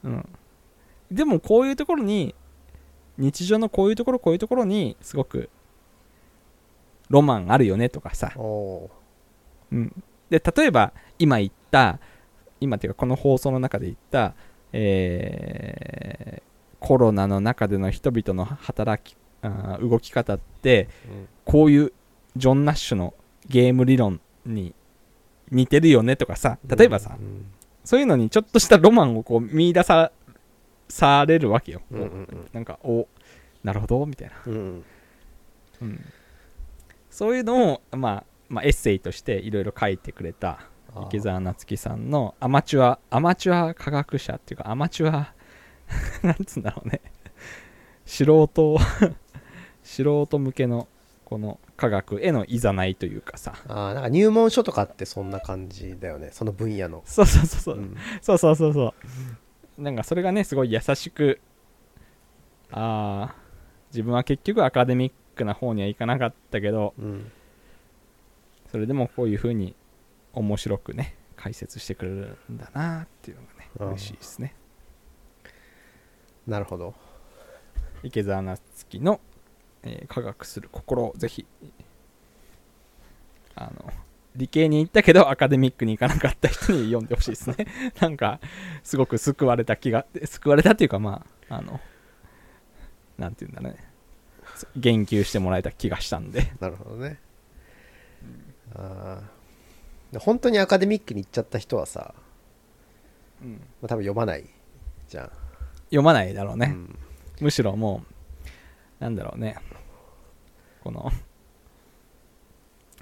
[0.04, 0.28] うん、
[1.10, 2.34] でもこういうところに
[3.18, 5.50] 日常のこういうところこういうところにすごく
[7.08, 11.98] ロマンあるよねとかさ、うん、で例えば今言った
[12.60, 14.34] 今っていうかこの放送の中で言った、
[14.72, 16.49] えー
[16.80, 21.28] コロナの中での人々の働きあー動き方ってうん。
[21.44, 21.92] こういう
[22.36, 23.14] ジョン・ナッシュの
[23.48, 24.74] ゲーム理論に
[25.50, 27.46] 似てるよねとかさ例えばさ、うん。
[27.84, 30.12] そういうのにちょっとしたロマンをこう見出さ
[30.88, 32.48] されるわけよ、うんうんうん。
[32.52, 33.06] なんかお
[33.62, 34.84] なるほどみたいな、うんうん。
[35.82, 36.04] うん。
[37.10, 40.60] そういうのを、まあ、まあエッセイとしていろいろ書いてくれた
[41.06, 45.34] 池澤夏樹さんのアマチュアアマチュア科学者っていうかアマチュア
[46.22, 47.00] なんつうんだろうね。
[48.06, 48.78] 素人
[49.82, 50.88] 素人向けの
[51.24, 53.54] この科学へのいざないというかさ。
[53.68, 56.30] あーなんか入門書とかってそんな感じだよね。
[56.32, 57.02] その分野の。
[57.06, 57.96] そうそうそうそう、うん。
[58.20, 58.94] そうそうそうそ
[59.78, 59.82] う。
[59.82, 61.40] なんかそれがねすごい優しく
[62.70, 63.34] ああ
[63.90, 67.32] 自分は結局アカデミックな方にはいかなかったけどうん。
[68.70, 69.74] それでもこういう風に
[70.32, 74.54] 面白くね解説してくれるんだなっていうのがね嬉しいですね
[76.46, 76.94] なるほど。
[78.02, 79.20] 池澤夏樹の、
[79.82, 81.46] えー科学する心をぜひ
[83.54, 83.92] あの
[84.36, 87.66] 理系に行ったけどアカデミックに行かなかった人に読んでほしいですね。
[88.00, 88.40] なんか
[88.82, 91.80] すごく救われた気が救われたっていうかまああの
[93.18, 93.90] なんていうんだろうね。
[94.56, 96.52] そ言及してもらえた気がしたんで。
[96.60, 97.18] なるほどね。
[98.74, 99.22] あ
[100.14, 102.14] あ本当にアカデミックに行っちゃった人はさ、
[103.42, 103.52] うん。
[103.52, 104.44] まあ、多分読まない
[105.08, 105.30] じゃん
[105.90, 106.98] 読まないだろうね、うん。
[107.40, 108.02] むしろも
[109.00, 109.56] うなんだろうね。
[110.82, 111.10] この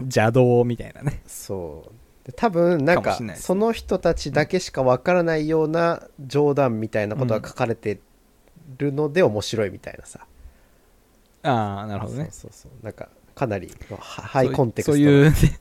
[0.00, 1.22] 邪道みたいなね。
[1.26, 1.92] そう。
[2.26, 8.00] で多分なんかその人たちだけしかわからないような冗談みたいなことが書かれて
[8.76, 10.26] るので面白いみたいなさ、
[11.42, 12.28] ああなるほどね。
[12.30, 12.84] そうそうそう。
[12.84, 15.58] なんかかなりはハイコンテクストそういうそういう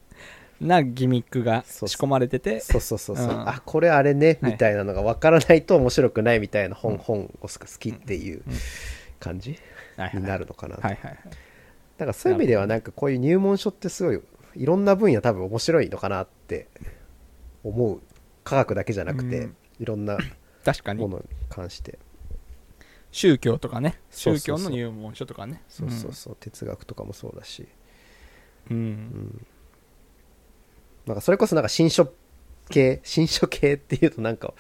[0.59, 2.59] なギミックが仕込まれてて。
[2.59, 3.49] そうそうそうそう、うん。
[3.49, 4.51] あこれあれねはい。
[4.53, 6.97] みたいなのが分からないと面白くないみたいな本,、うん。
[6.97, 7.49] 本を好
[7.79, 8.53] きっていううん。
[9.19, 9.57] 感じ
[9.97, 11.17] はいはいになるのかな、はいはいはい。
[11.97, 14.21] だからそういう意味ではなんかこういう入門書ってすごい
[14.55, 16.67] いろんな分野多分面白いのかなって
[17.63, 18.01] 思う
[18.43, 19.55] 科学だけじゃなくて、うん。
[19.79, 20.17] いろんな
[20.63, 21.01] 確かに。
[21.01, 21.99] ものに関して。
[23.11, 23.99] 宗教とかね。
[24.11, 25.61] 宗教の入門書とかね。
[25.69, 27.67] そうそうそう、哲学とかもそうだし、
[28.69, 29.47] うん、ううんん、
[31.07, 32.13] なんかそれこそなんか新書
[32.69, 34.53] 系新書系っていうとなんか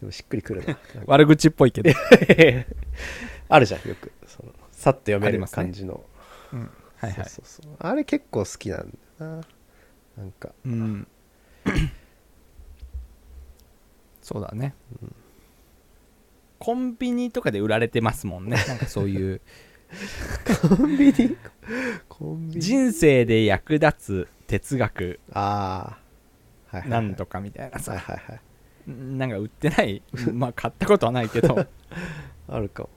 [0.00, 0.74] でもしっくりくるな。
[0.74, 1.90] な悪口っぽいけど。
[3.48, 4.12] あるじゃんよく。
[4.26, 6.04] そのさっと読める感じの、
[6.52, 6.70] うん。
[6.96, 7.28] はいはい。
[7.28, 7.76] そうそうそう。
[7.78, 9.40] あれ結構好きなんだよな。
[10.18, 10.50] なんか。
[10.64, 11.08] うん。
[14.20, 14.74] そうだね、
[16.58, 18.56] コンビニとかで売られてますもんね。
[18.66, 19.40] なんかそういう。
[20.76, 21.36] コンビニ？
[22.08, 22.60] コンビニ？
[22.60, 25.98] 人生で役立つ哲学あ
[26.70, 28.40] あはいはい、なんとかみたいなはいさはいはい。
[28.88, 30.02] なんか売ってない？
[30.32, 31.56] まあ買ったことはないけど、
[32.48, 32.88] あるかも。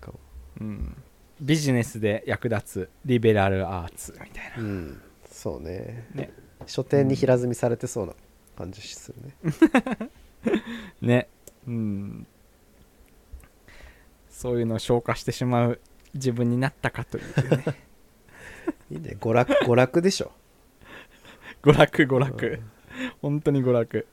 [0.00, 0.20] かも。
[0.60, 0.96] うん、
[1.40, 5.00] ビジネスで役立つリベラルアーツみたいうん。
[5.30, 6.06] そうね。
[6.14, 6.32] なね。
[6.66, 8.14] 書店に平積みされてそうな
[8.56, 10.10] 感じするね。
[11.00, 11.28] ね。
[11.66, 12.26] うん。
[14.28, 15.80] そういうのを消化してしまう
[16.14, 17.64] 自分になったかというね。
[18.90, 19.16] いいね。
[19.20, 20.32] 娯楽娯楽でしょ
[21.62, 22.62] 娯楽娯楽、
[23.20, 24.06] 本当に娯楽。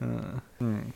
[0.00, 0.94] うん、うん、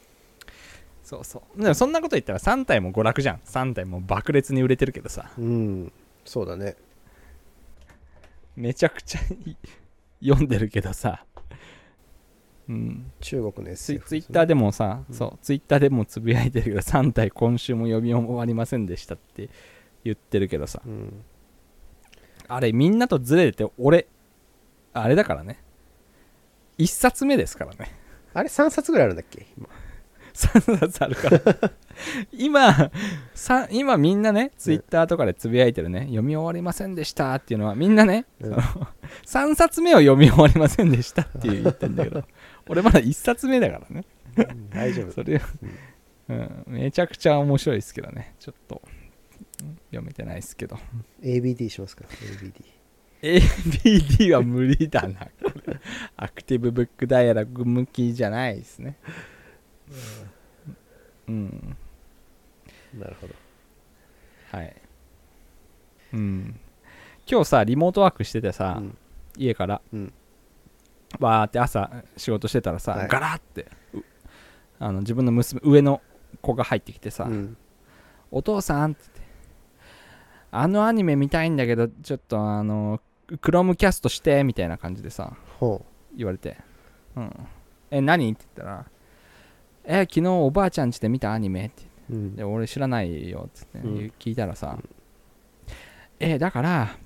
[1.02, 1.62] そうそう。
[1.62, 3.40] でもそんなこと言ったら3体も娯楽じゃん。
[3.44, 5.30] 3体も爆裂に売れてるけどさ。
[5.38, 5.92] うん。
[6.24, 6.76] そうだね。
[8.56, 9.20] めちゃくちゃ
[10.20, 11.24] 読んでるけどさ。
[12.68, 13.10] うん。
[13.20, 15.14] 中国のツイ SF ツイッターでもさ、うん。
[15.14, 15.38] そう。
[15.40, 19.48] ツイッターでもつぶやいてるけど3体今週も読み終わりませんでしたって
[20.04, 20.82] 言ってるけどさ。
[20.84, 21.24] うん。
[22.48, 24.08] あれみんなとずれてて俺
[25.02, 25.62] あれだからね。
[26.78, 27.94] 1冊目ですからね。
[28.34, 29.46] あれ3冊ぐらいあるんだっけ？
[29.56, 29.68] 今
[30.34, 31.72] 3冊あるから。
[32.32, 32.92] 今
[33.34, 36.02] さ今みんなねツイッターとかでつぶやいてるね。
[36.02, 38.50] 読み終わりませんでしたっていうのはみんなね、うん。
[39.24, 42.24] その3冊目を読み終わりませんでしたって言ってんだけど。
[42.68, 44.04] 俺まだ1冊目だからね。
[44.36, 45.12] うん大丈夫。
[45.12, 45.40] それ、
[46.28, 48.36] うん、めちゃくちゃ面白いですけどね。
[48.38, 48.82] ちょっと
[49.60, 50.78] うん読めてないですけど。
[51.22, 52.04] ABD しますか？
[52.04, 52.52] ら ABD
[53.22, 55.28] ABD は無理だな。
[56.16, 58.96] アクティブブックダイアログ向きじゃないですね。
[61.28, 61.76] うん。
[62.98, 63.34] なるほど。
[64.52, 64.76] はい。
[66.14, 66.60] うん。
[67.30, 68.98] 今日さリモートワークしててさ、うん。
[69.36, 69.80] 家から。
[69.92, 70.12] うん。
[71.18, 73.08] バーって朝仕事してたらさ、はい。
[73.08, 73.98] ガラってう
[74.78, 76.00] あの自分の娘上の
[76.40, 77.56] 子が入ってきてさ、うん。
[78.30, 79.02] お父さんって
[80.50, 83.00] あのアニメ見たいんだけどちょっとあの
[83.36, 85.84] クロームキャストしてみたいな感じでさほ
[86.16, 86.56] 言われて。
[87.16, 87.32] うん。
[87.90, 88.32] え何？
[88.32, 88.86] って言ったら
[89.84, 92.36] え昨日おばあちゃん家で見たアニメってううん。
[92.36, 94.12] で俺知らないよって言って、うん。
[94.18, 94.78] 聞いたらさ、
[96.18, 96.96] えだから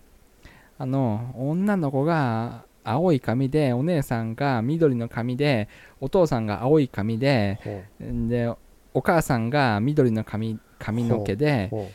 [0.78, 5.68] あの女の子が青い髪でお姉さんが緑の髪で
[6.00, 7.82] お父さんが青い髪でほ
[8.28, 8.52] で
[8.94, 11.90] お母さんが緑の髪髪の毛うでほ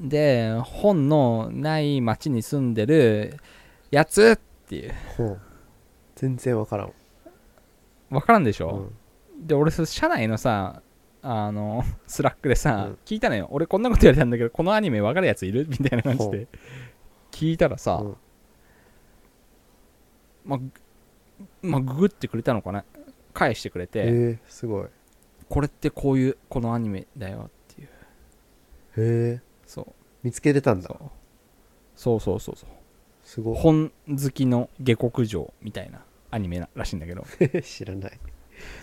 [0.00, 3.36] で本のない町に住んでる
[3.90, 4.90] やつっていう。
[4.90, 5.40] うほう。
[6.16, 6.92] 全然わからん。
[8.08, 8.90] 分からんでしょ、
[9.38, 9.46] うん。
[9.46, 10.82] で俺そ社内のさ
[11.22, 12.98] あの Slack でさ、うん。
[13.04, 13.48] 聞いたのよ。
[13.50, 15.66] 俺こんなこと言われたんだけどこのアニメ分かるやついる？
[15.70, 16.48] みたいな感じほで
[17.30, 18.16] 聞いたらさ、うん。
[20.46, 20.58] ま
[21.60, 22.84] まあググってくれたのかな？
[23.34, 24.84] 返してくれて、えー、すごい。
[24.84, 24.88] へ
[25.48, 27.88] これってこういうこのアニメだよっていう。
[28.96, 29.49] えそう
[30.22, 30.88] 見つけれたんだ。
[30.88, 30.98] そう。
[31.94, 32.70] そうそうそうそう。
[33.22, 36.00] すご本好きの下克上みたいな
[36.30, 37.24] アニメならしいんだけど。
[37.58, 38.20] い 知らない。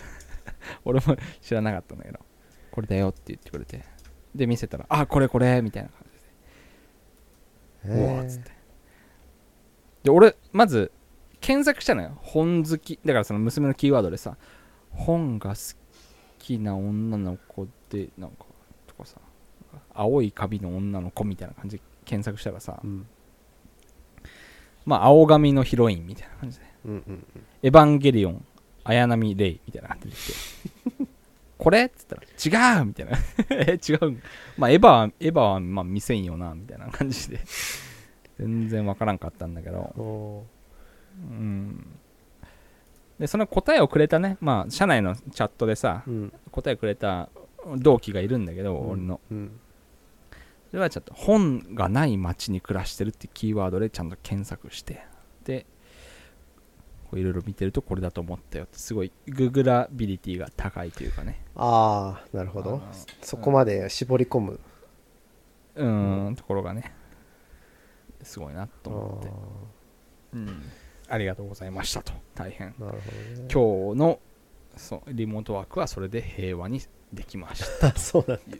[0.84, 2.20] 俺も知らなかったんだけど。
[2.70, 3.84] これだよって言ってくれて。
[4.34, 6.06] で見せたらあこれこれみたいな感
[7.82, 7.94] じで。
[7.94, 8.50] へうわっつって。
[10.04, 10.92] で俺まず
[11.40, 12.18] 検索したのよ。
[12.22, 12.98] 本好き。
[13.04, 14.36] だからその娘のキーワードでさ
[14.90, 15.78] 本が好
[16.38, 18.46] きな女の子でなんか
[18.86, 19.20] とかさ
[19.94, 23.06] 青い髪の女の子みたいな感じで検索したらさうん。
[24.86, 26.64] まあ青髪のヒロインみたいな感じで。
[26.86, 27.24] うんうん。
[27.62, 28.44] エヴァンゲリオン
[28.84, 30.16] 綾波レイみたいな感じで
[31.58, 31.84] これ？
[31.86, 33.12] っつったら違うみたいな。
[33.50, 34.22] え違う。
[34.56, 37.40] まあエヴァはエヴァはまあ見せんよなみたいな感じで。
[38.38, 40.46] 全然わからんかったんだけど。
[41.18, 41.84] うん。
[43.18, 44.38] でその答えをくれたね。
[44.40, 46.32] まあ社内のチャットでさーうん。
[46.52, 47.28] 答えくれた
[47.78, 48.90] 同期がいるんだけど、うん。
[48.90, 49.20] 俺の。
[49.30, 49.60] うん。
[50.70, 55.02] それはちょっと本がない街に暮らしてるってキーワードでちゃんと検索して。
[55.44, 55.64] で
[57.10, 58.78] こういろいろ見てるとこれだと思ったよって。
[58.78, 61.40] すごいググラビリティが高いというかね。
[61.56, 62.82] ああなるほど。
[63.22, 64.60] そこまで絞り込む。
[65.74, 66.92] うーんところがね。
[68.22, 69.28] すごいなと思って。
[69.28, 69.32] あ
[70.34, 70.62] うん。
[71.08, 72.12] ありがとうございましたと。
[72.34, 72.72] 大変。
[72.72, 73.48] ーなるほどね。
[73.50, 74.20] 今日の
[74.78, 76.80] そうリモートワークはそれで平和に
[77.12, 77.88] できました。
[77.88, 78.56] あ そうなんだ。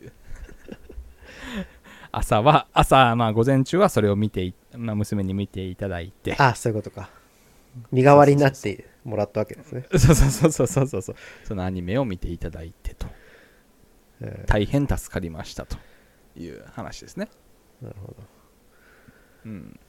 [2.10, 6.34] 朝は朝まあ午前中はそれを見てい、まあ、娘に見ていただいて。
[6.38, 7.10] あそういうことか。
[7.92, 11.02] 身代わりになってもらったわけですね、 そうそうそうそうそうそう。
[11.02, 13.06] そうそのアニメを見ていただいてと。
[14.20, 15.76] え大変助かりましたと
[16.36, 17.28] いう話ですね。
[17.82, 18.16] ーなるほど。
[19.44, 19.80] うん。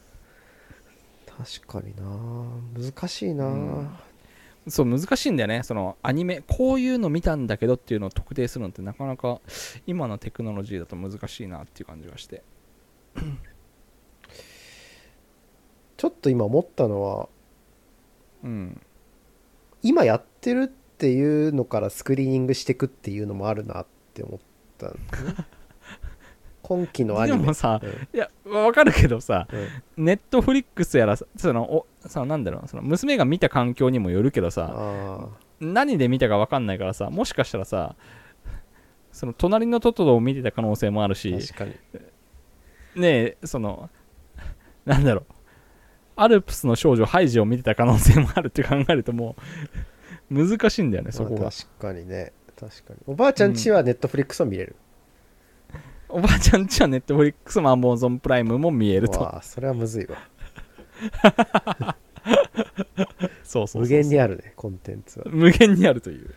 [1.26, 2.92] 確かにな。
[2.92, 3.90] 難しいな、うん
[4.70, 5.64] そう難しいんだよね。
[5.64, 9.42] そのアニメこういうの見たんだけどっていうのを特定するのってなかなか
[9.88, 12.44] 今のテクノロジーだと難しいなっていう感じがして。
[15.98, 17.28] ちょっと今思ったのは
[18.44, 18.82] うん。
[19.82, 24.40] 今やってるっていうのからスクリーニングしていくっていうのもあるなって思っ
[24.78, 25.36] たんですね。
[26.62, 27.40] 今期のアニメ。
[27.40, 27.90] でもさうん。
[27.90, 29.48] いやわかるけどさ
[29.98, 30.06] うん。
[30.06, 35.28] ネットフリックスやらさそのおそのなんだろうその娘が見た環境にもよるけどさあ
[35.60, 37.96] 何で見たか分かんないからさもしかしたらさ
[39.12, 41.72] その隣のトトロを見てた可能性もあるしー確かに。
[42.96, 43.90] ねえその
[44.86, 45.34] なんだろう。
[46.16, 49.36] アルプスの少女ハイジを見てた可能性もあるって考えるとも
[50.30, 52.34] う難しいんだよねそこがまあ確かにね。
[52.60, 53.00] 確かに。
[53.08, 54.76] おばあちゃんちはネットフリックスを見れる、
[56.10, 59.22] おばあちゃんちはネットフリックスもアマゾンプライムも見えると。
[59.22, 60.18] わあそれはむずいわ
[63.44, 65.26] そうそうそう無限にあるねコンテンツは。
[65.30, 66.34] 無限にあるという。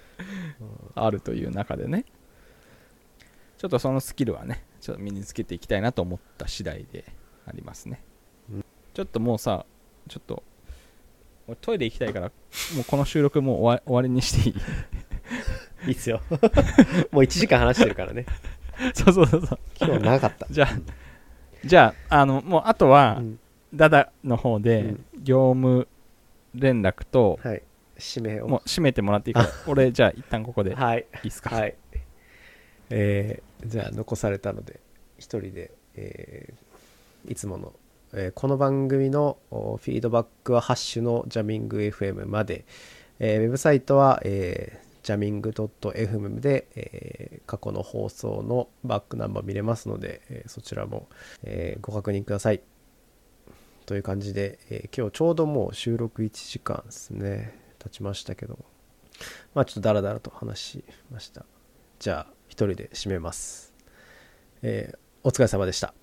[0.94, 2.04] あるという中でね。
[3.58, 7.04] ちょっとそのスキルはねちょっと身につけていきたいなと思った次第で
[7.46, 8.02] ありますね、
[8.52, 8.64] うん。
[8.92, 9.64] ちょっともうさ
[10.08, 10.42] ちょっと
[11.46, 12.32] 俺トイレ行きたいから
[12.74, 14.56] もうこの収録もう終わ終わりにしていい？
[15.86, 16.20] いいっすよ。
[17.10, 18.26] もう1時間話してるからね。
[18.94, 19.58] そうそうそうそう。
[19.80, 20.46] 今日長かった。
[20.50, 20.68] じゃあ
[21.64, 23.38] じゃああのもうあとは、うん
[23.74, 25.04] ダダの方でうん。
[25.22, 25.88] 業務
[26.54, 27.62] 連絡と、はい。
[28.16, 28.48] 指名を。
[28.48, 30.72] もう閉めてもらっていいから俺じゃあ一旦ここで。
[30.72, 31.06] いはい。
[31.22, 31.74] いですか、はい。
[32.90, 34.80] えーじゃあ残されたので
[35.18, 37.72] 一人で、えーいつもの、
[38.12, 42.64] えーこの番組のおフィードバックはハッシュのジャミング FM まで、
[43.20, 51.06] えーウェブサイトは、えー、ジャミング .fm で、えー過去の放送のバックナンバー見れますので、えーそちらも、
[51.44, 52.60] えーご確認ください
[53.86, 57.58] という感じで、えー今日ちょうどもう収録1時間ですね。
[57.78, 58.58] 経ちましたけど
[59.54, 61.44] まあちょっとダラダラと話しました。
[61.98, 63.72] じゃあ一人で締めます、
[64.62, 66.01] えーお疲れ様でした。